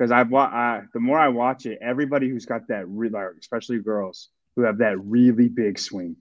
[0.00, 3.80] because I've wa- I, the more I watch it, everybody who's got that really, especially
[3.80, 6.16] girls who have that really big swing,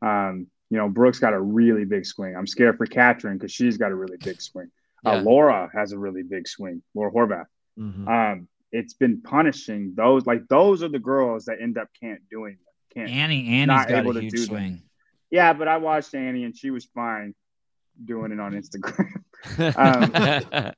[0.00, 2.34] um, You know, Brooks got a really big swing.
[2.34, 4.70] I'm scared for Katrin because she's got a really big swing.
[5.04, 6.82] Uh, Laura has a really big swing.
[6.94, 7.44] Laura Horvath.
[7.78, 8.08] Mhm.
[8.08, 10.24] Um, it's been punishing those.
[10.26, 12.56] Like those are the girls that end up can't doing
[12.94, 13.10] can't.
[13.10, 14.46] Annie, Annie's Not got able a to huge do them.
[14.46, 14.82] swing.
[15.30, 17.34] Yeah, but I watched Annie and she was fine
[18.02, 19.12] doing it on Instagram.
[19.76, 20.72] Um,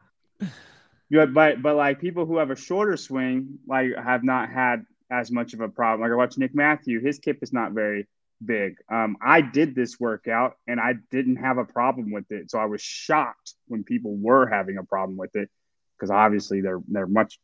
[1.13, 5.31] Yeah, but but like people who have a shorter swing, like have not had as
[5.31, 6.01] much of a problem.
[6.01, 8.09] Like I watched Nick Mathew, his kip is not very
[8.43, 8.77] big.
[8.91, 12.65] Um, I did this workout and I didn't have a problem with it, so I
[12.65, 15.51] was shocked when people were having a problem with it
[15.99, 17.39] because obviously they're they're much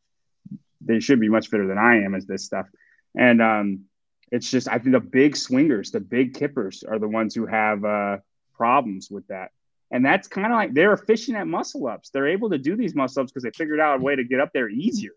[0.80, 2.68] they should be much fitter than I am as this stuff,
[3.18, 3.80] and um,
[4.32, 7.84] it's just I think the big swingers, the big kippers, are the ones who have
[7.84, 8.16] uh,
[8.54, 9.50] problems with that.
[9.90, 12.10] And that's kind of like they're efficient at muscle ups.
[12.10, 14.40] They're able to do these muscle ups because they figured out a way to get
[14.40, 15.12] up there easier.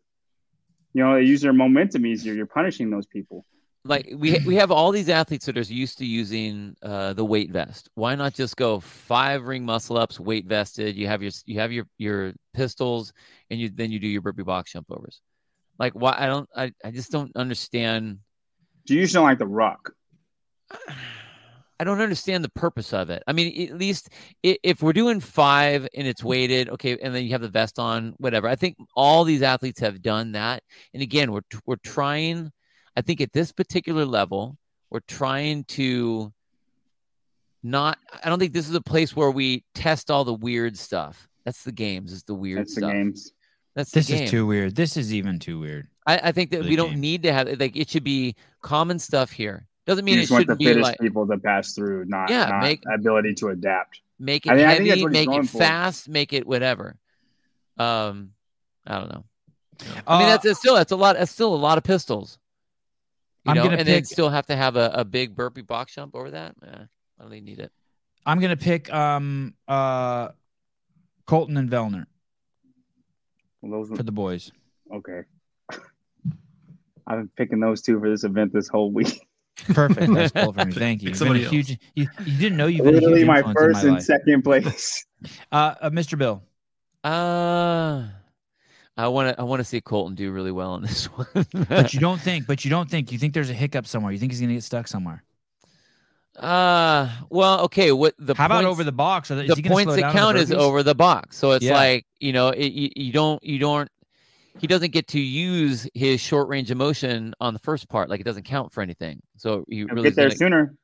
[0.94, 2.34] You know, they use their momentum easier.
[2.34, 3.46] You're punishing those people.
[3.84, 7.52] like we we have all these athletes that are used to using uh, the weight
[7.52, 7.90] vest.
[7.96, 10.96] Why not just go five ring muscle ups, weight vested?
[10.96, 13.12] You have your you have your your pistols,
[13.50, 15.20] and you then you do your burpee box jump overs.
[15.80, 18.20] Like why I don't I, I just don't understand.
[18.86, 19.94] Do you just don't like the ruck?
[21.82, 23.24] I don't understand the purpose of it.
[23.26, 24.10] I mean, at least
[24.44, 28.14] if we're doing five and it's weighted, okay, and then you have the vest on,
[28.20, 28.48] whatever.
[28.48, 30.62] I think all these athletes have done that.
[30.94, 32.52] And again, we're we're trying.
[32.96, 34.60] I think at this particular level,
[34.92, 36.32] we're trying to
[37.64, 37.98] not.
[38.24, 41.28] I don't think this is a place where we test all the weird stuff.
[41.46, 42.12] That's the games.
[42.12, 43.34] Is the weird That's the games.
[43.76, 44.26] That's This game.
[44.26, 44.76] is too weird.
[44.76, 45.88] This is even too weird.
[46.06, 47.00] I, I think that for the we don't game.
[47.00, 49.66] need to have like it should be common stuff here.
[49.86, 52.06] Doesn't You mean it just want the shouldn't be fittest like people to pass through,
[52.06, 54.02] not, Yeah, not make- ability to adapt.
[54.20, 55.58] make it I think- I think heavy, make it for.
[55.58, 56.98] fast, make it whatever.
[57.78, 58.34] Um,
[58.86, 59.24] I don't know.
[60.06, 61.16] I Uh, mean, that's, that's still that's a lot.
[61.18, 62.38] That's still a lot of pistols.
[63.46, 65.62] You I'm know, gonna and then pick- still have to have a, a big burpee
[65.64, 66.56] box jump over that.
[66.64, 66.88] Eh, I don't
[67.20, 67.72] really need it.
[68.24, 70.30] I'm gonna pick um uh
[71.28, 72.06] Colten and Vellner
[73.62, 74.52] Well, those for the boys.
[74.94, 75.22] okay.
[77.08, 79.26] I've been picking those two for this event this whole week.
[79.68, 80.14] Perfect.
[80.14, 80.72] That's cool for me.
[80.74, 81.10] Thank you.
[81.10, 81.78] You've been a somebody huge.
[81.96, 84.04] You, you didn't know you've been a Literally huge my first in my and life.
[84.04, 85.06] second place.
[85.52, 86.18] Uh, uh, Mr.
[86.18, 86.42] Bill.
[87.04, 88.08] Uh
[88.98, 91.28] I want to I want to see Colten do really well on this one.
[91.70, 92.48] But you don't think.
[92.48, 93.12] But you don't think.
[93.12, 94.12] You think there's a hiccup somewhere.
[94.12, 95.24] You think he's gonna get stuck somewhere.
[96.38, 97.92] uh well, okay.
[97.92, 99.30] What the How about over the box?
[99.32, 101.38] Are they- is the he points slow that down count is over the box.
[101.38, 101.74] So it's Yeah.
[101.76, 103.90] like you know, it, you, you don't you don't
[104.60, 108.10] he doesn't get to use his short range of motion on the first part.
[108.10, 109.22] Like it doesn't count for anything.
[109.38, 110.76] So he He'll really get there gonna- sooner.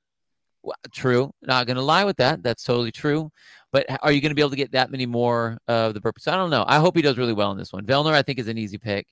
[0.64, 1.32] Well, true.
[1.42, 2.44] Not gonna lie with that.
[2.44, 3.32] That's totally true.
[3.72, 6.28] But are you gonna be able to get that many more of the burpees?
[6.28, 6.66] I don't know.
[6.68, 7.86] I hope he does really well in this one.
[7.86, 9.08] Vellner, I think, is an easy pick.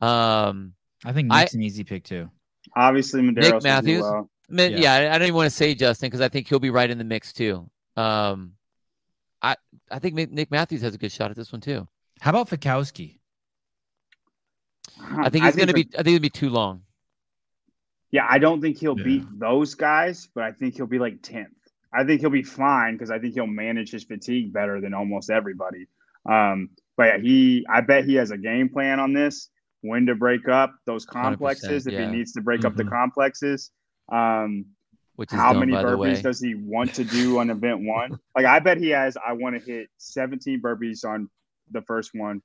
[0.00, 2.30] Um, I think I- Nick's an easy pick too.
[2.74, 4.02] Obviously, Medeiros will do Matthews?
[4.02, 4.30] well.
[4.48, 4.78] man, Yeah.
[4.78, 6.90] yeah, I, I don't even want to say Justin because I think he'll be right
[6.90, 7.70] in the mix too.
[7.96, 8.52] Um,
[9.42, 9.54] I
[9.90, 11.86] I think Nick Matthews has a good shot at this one too.
[12.20, 13.18] How about Fikowski?
[15.00, 15.88] I think he's gonna be.
[15.94, 16.82] I think it'd be too long.
[18.10, 19.04] Yeah, I don't think he'll Yeah.
[19.04, 21.48] beat those guys, but I think he'll be like 10th.
[21.92, 25.30] I think he'll be fine because I think he'll manage his fatigue better than almost
[25.30, 25.86] everybody.
[26.28, 29.50] Um, but yeah, he, I bet he has a game plan on this
[29.82, 32.06] when to break up those complexes if yeah.
[32.10, 32.90] he needs to break up the Mhm.
[32.90, 33.70] complexes.
[34.10, 34.66] Um,
[35.16, 36.12] Which is how done, many by the way.
[36.12, 38.18] burpees does he want to do on event one?
[38.34, 41.28] Like, I bet he has, I want to hit 17 burpees on
[41.70, 42.42] the first one,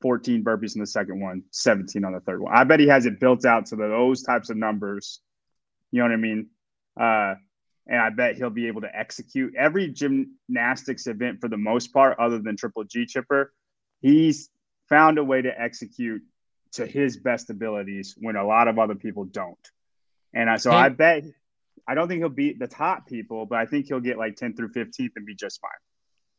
[0.00, 2.52] 14 burpees in the second one, 17 on the third one.
[2.54, 5.20] I bet he has it built out to those types of numbers.
[5.90, 6.48] You know what I mean?
[6.98, 7.34] Uh,
[7.86, 12.18] and I bet he'll be able to execute every gymnastics event for the most part,
[12.18, 13.52] other than Triple G Chipper.
[14.00, 14.48] He's
[14.88, 16.22] found a way to execute
[16.72, 19.58] to his best abilities when a lot of other people don't.
[20.32, 20.70] And I, so.
[20.70, 21.24] I bet
[21.90, 24.54] I don't think he'll beat the top people, but I think he'll get like 10
[24.54, 25.70] through 15th and be just fine.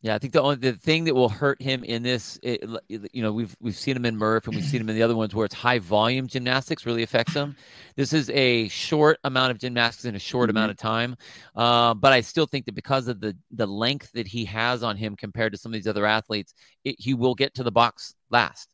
[0.04, 3.22] Yeah, I think the only the thing that will hurt him in this, it, you
[3.22, 5.36] know, we've we've seen him in Murph and we've seen him in the other ones
[5.36, 7.56] where it's high volume gymnastics really affects him.
[7.96, 10.52] This is a short amount of gymnastics in a short Mhm.
[10.52, 11.16] amount of time,
[11.56, 14.98] uh, but I still think that because of the the length that he has on
[14.98, 18.16] him compared to some of these other athletes, it, he will get to the box
[18.32, 18.70] last.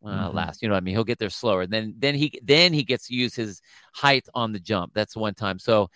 [0.00, 0.34] Not Mhm.
[0.34, 0.94] last, you know what I mean.
[0.94, 1.66] He'll get there slower.
[1.66, 3.60] Then then he then he gets to use his
[3.94, 4.92] height on the jump.
[4.94, 5.58] That's one time.
[5.58, 5.90] So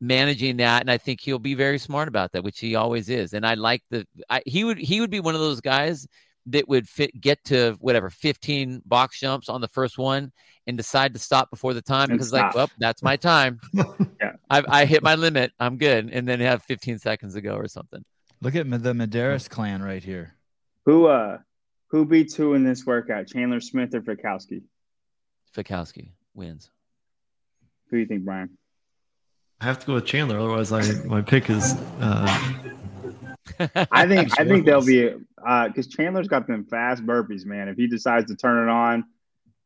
[0.00, 3.34] managing that and i think he'll be very smart about that which he always is
[3.34, 6.06] and i like the I, he would he would be one of those guys
[6.46, 10.32] that would fit get to whatever 15 box jumps on the first one
[10.66, 13.60] and decide to stop before the time And because like well that's my time
[14.20, 14.32] Yeah.
[14.50, 17.68] I, I hit my limit i'm good and then have 15 seconds to go or
[17.68, 18.02] something
[18.42, 20.34] Look at the Medeiros clan right here.
[20.86, 21.38] Who uh
[21.88, 23.26] who beats who in this workout?
[23.26, 24.62] Chandler Smith or Fikowski?
[25.54, 26.70] Fikowski wins
[27.90, 28.56] Who do you think, Brian?
[29.60, 32.52] I have to go with Chandler, otherwise I my pick is uh,
[33.90, 35.14] I think I think they'll be
[35.66, 37.68] because Chandler's got them fast burpees, man.
[37.68, 39.04] If he decides to turn it on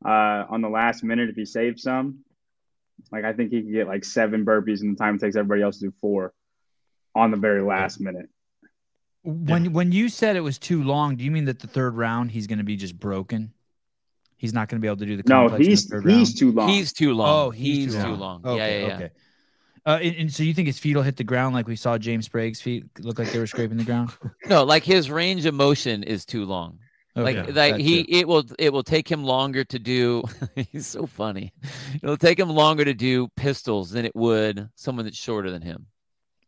[0.04, 2.24] uh, on the last minute, if he saves some,
[3.12, 5.62] like I think he can get like seven burpees in the time it takes everybody
[5.62, 6.32] else to do four
[7.14, 8.28] on the very last minute.
[9.22, 12.32] When when you said it was too long, do you mean that the third round
[12.32, 13.52] he's going to be just broken?
[14.36, 16.04] He's not going to be able to do the No, complex in the he's third
[16.04, 16.36] he's round?
[16.36, 16.68] too long.
[16.68, 17.28] He's too long.
[17.28, 18.44] Oh, he's, too, too long.
[18.44, 18.94] Okay, yeah, yeah, yeah.
[18.96, 19.10] okay.
[19.86, 21.98] Uh, and, and so you think his feet will hit the ground like we saw
[21.98, 24.10] James Sprague's feet look like they were scraping the ground?
[24.46, 26.78] No, like his range of motion is too long.
[27.16, 28.08] Like Okay, like he too.
[28.18, 30.24] it will it will take him longer to do
[30.72, 31.52] he's so funny.
[32.02, 35.86] It'll take him longer to do pistols than it would someone that's shorter than him.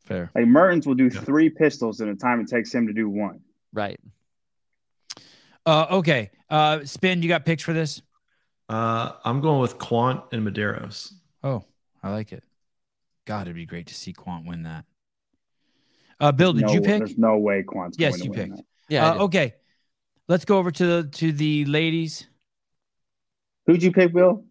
[0.00, 0.30] fair.
[0.34, 3.40] Like Mertens will do three pistols in the time it takes him to do one.
[3.72, 4.00] Right.
[5.64, 6.30] Uh, okay.
[6.48, 7.22] Uh, spin.
[7.22, 8.02] You got picks for this?
[8.68, 11.12] uh, I'm going with Kwant and Medeiros.
[11.44, 11.64] Oh,
[12.02, 12.42] I like it.
[13.27, 14.85] God, it'd be great to see Kwant win that.
[16.19, 16.98] Uh, Bill, did no, you pick?
[16.98, 18.57] There's no way Kwant's Yes, going you win picked.
[18.57, 18.65] that.
[18.89, 19.11] Yeah.
[19.11, 19.55] Uh, okay.
[20.28, 22.27] Let's go over to the to the ladies.
[23.66, 24.44] Who'd you pick, Bill?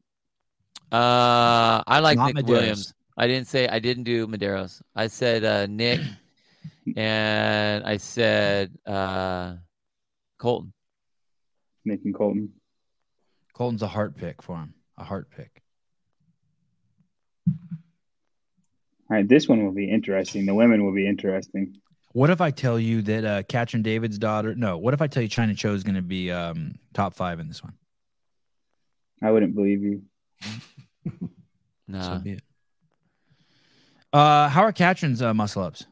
[0.92, 2.50] Uh, I like Not Nick Medeiros.
[2.50, 2.94] Williams.
[3.18, 4.82] I didn't say I didn't do Medeiros.
[4.96, 6.02] I said uh, Nick,
[6.98, 9.56] and I said uh,
[10.40, 10.72] Colten.
[11.86, 12.50] Nick and Colten.
[13.54, 14.74] Colten's a heart pick for him.
[14.98, 15.62] A heart pick.
[19.10, 20.46] All right, this one will be interesting.
[20.46, 21.76] The women will be interesting.
[22.14, 24.56] What if I tell you that uh, Katrin Davidsdottir?
[24.56, 24.78] No.
[24.78, 27.48] What if I tell you Chyna Cho is going to be um, top five in
[27.48, 27.74] this one?
[29.22, 30.02] I wouldn't believe you.
[31.88, 32.02] No.
[32.02, 32.44] So be it.
[34.12, 35.86] Uh, how are Katrin's uh, muscle ups?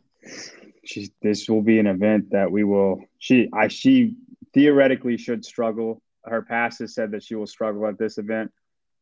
[0.85, 3.01] She's, this will be an event that we will.
[3.19, 4.15] She, I, she
[4.53, 6.01] theoretically should struggle.
[6.25, 8.51] Her past has said that she will struggle at this event.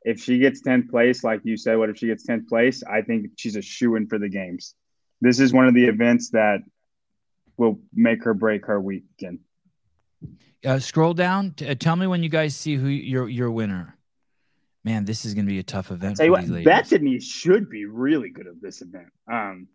[0.04, 2.82] If she gets 10th place, like you said, what if she gets 10th place?
[2.84, 4.74] I think she's a shoe in for the games.
[5.22, 6.62] This is one of the events that
[7.58, 9.40] will make her break her weekend.
[10.66, 11.52] Uh, scroll down.
[11.52, 13.98] T- uh, tell me when you guys see who your your winner.
[14.84, 16.64] Man, this is going to be a tough event Tell you what.
[16.64, 19.10] Bethany should be really good at this event.
[19.32, 19.68] Um,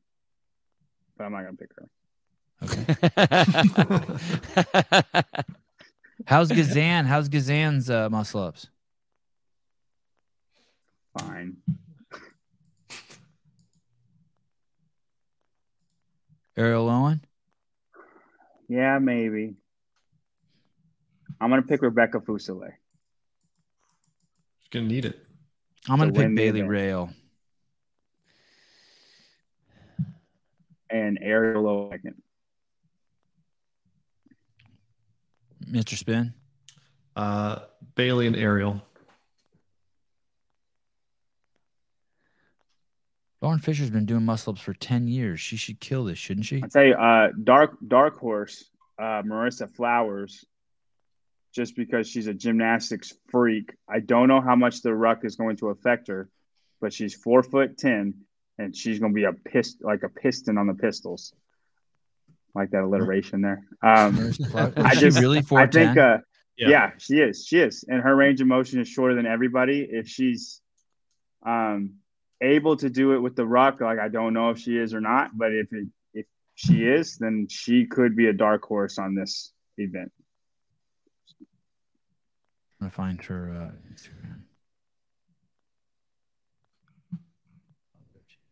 [1.16, 1.88] but I'm not gonna pick her.
[2.62, 2.96] Okay.
[6.26, 7.04] How's Gazan?
[7.04, 8.68] How's Gazan's uh, muscle ups?
[11.18, 11.56] Fine.
[16.56, 17.20] Arielle Loewen.
[18.68, 19.54] Yeah, maybe.
[21.40, 22.72] I'm gonna pick Rebecca Fuselier.
[24.62, 25.18] She's gonna need it.
[25.88, 26.62] I'm going To to pick Bailey.
[26.62, 27.10] Rail.
[30.88, 32.14] and Arielle Loewen.
[35.68, 35.96] Mr.
[35.96, 36.32] Spin.
[37.16, 37.58] Uh,
[37.96, 38.80] Bailey and Ariel.
[43.46, 45.38] Lauren Fisher's been doing muscle ups for 10 years.
[45.38, 46.60] She should kill this, shouldn't she?
[46.64, 48.68] I'll tell you, uh, dark dark horse,
[48.98, 50.44] uh, Marissa Flowers,
[51.54, 53.72] just because she's a gymnastics freak.
[53.88, 56.28] I don't know how much the ruck is going to affect her,
[56.80, 58.14] but she's four foot ten,
[58.58, 61.32] and she's going to be a pist like a piston on the pistols.
[62.52, 63.64] Like that alliteration there.
[63.80, 66.18] Um, Is I she just really I think, uh,
[66.56, 66.68] Yeah.
[66.68, 66.90] yeah.
[66.98, 67.46] she is.
[67.46, 69.86] She is, and her range of motion is shorter than everybody.
[69.88, 70.60] If she's
[71.44, 72.00] um,
[72.40, 75.00] able to do it with the ruck, like I don't know if she is or
[75.00, 79.14] not, but if it, if she is, then she could be a dark horse on
[79.14, 80.12] this event.
[82.80, 84.40] I'm going to find her uh, Instagram.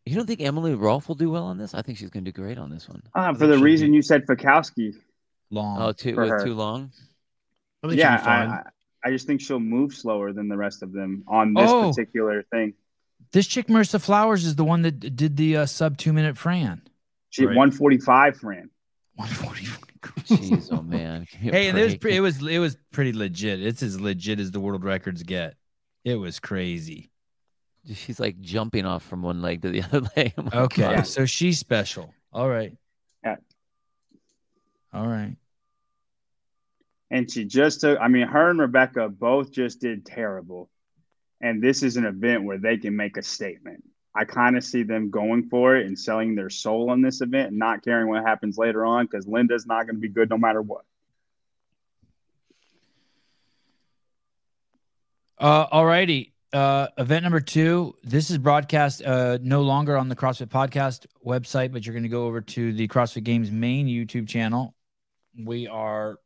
[0.07, 1.73] You don't think Emily Rolfe will do well on this?
[1.75, 3.03] I think she's going to do great on this one.
[3.15, 4.95] Uh, for the reason be- you said Fikowski,
[5.51, 5.81] Long.
[5.81, 6.91] Oh, too, for was too long.
[7.83, 8.49] I yeah, she'll be fine.
[8.51, 8.63] I, I,
[9.05, 11.89] I just think she'll move slower than the rest of them on this Oh.
[11.91, 12.75] particular thing.
[13.35, 16.81] This chick, Marissa Flowers, is the one that did the uh, sub two minute Fran.
[17.31, 17.57] She Right.
[17.57, 18.71] 145 Fran.
[19.17, 19.67] 140.
[20.37, 21.27] Jeez, oh man.
[21.33, 23.61] Give me a Hey, and it was pre- it was it was pretty legit.
[23.61, 25.57] It's as legit as the world records get.
[26.05, 27.11] It was crazy.
[27.93, 30.33] She's like jumping off from one leg to the other leg.
[30.39, 31.07] Oh my Okay, God.
[31.07, 32.15] so she's special.
[32.33, 32.77] All right.
[33.25, 33.37] Yeah.
[34.93, 35.37] All right.
[37.11, 40.71] and she just took i mean her and rebecca both just did terrible
[41.41, 43.83] and this is an event where they can make a statement
[44.15, 47.49] i kind of see them going for it and selling their soul on this event
[47.49, 50.39] and not caring what happens later on because linda's not going to be good no
[50.39, 50.85] matter what
[55.39, 56.33] Uh, all righty.
[56.53, 57.95] Uh, event number two.
[58.05, 62.09] This is broadcast uh, no longer on the CrossFit Podcast website, but you're going to
[62.09, 64.75] go over to the CrossFit Games main YouTube channel.
[65.37, 66.19] We are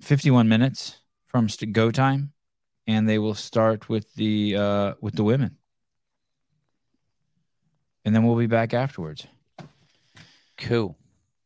[0.00, 0.96] 51 minutes
[1.26, 2.32] from go time,
[2.86, 5.56] and they will start with the uh, with the women.
[8.06, 9.26] and then we'll be back afterwards.
[10.56, 10.96] Cool.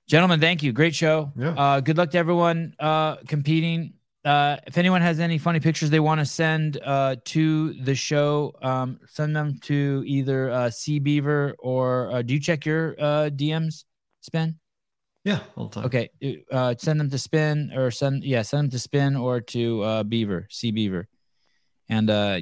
[0.06, 0.72] Gentlemen, thank you.
[0.72, 1.32] Great show.
[1.34, 1.54] Yeah.
[1.54, 3.94] Uh, good luck to everyone uh, competing.
[4.24, 8.52] Uh, if anyone has any funny pictures they want to send uh, to the show,
[8.60, 13.30] um, send them to either uh, C Beaver or uh, do you check your uh,
[13.30, 13.84] DMs,
[14.20, 14.56] Spin?
[15.24, 15.84] Yeah, all the time.
[15.86, 16.10] Okay,
[16.52, 20.02] uh, send them to Spin or send yeah, send them to Spin or to uh,
[20.02, 21.08] Beaver, C Beaver,
[21.90, 22.40] and uh,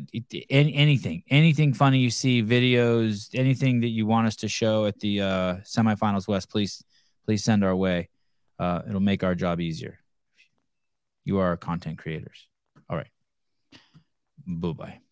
[0.51, 5.23] anything, anything funny you see, videos, anything that you want us to show at the
[5.23, 6.85] uh, semifinals West, please,
[7.25, 8.11] please send our way.
[8.59, 9.99] Uh, it'll make our job easier.
[11.25, 12.47] You are our content creators.
[12.91, 13.09] All right.
[14.47, 15.08] Bye bye.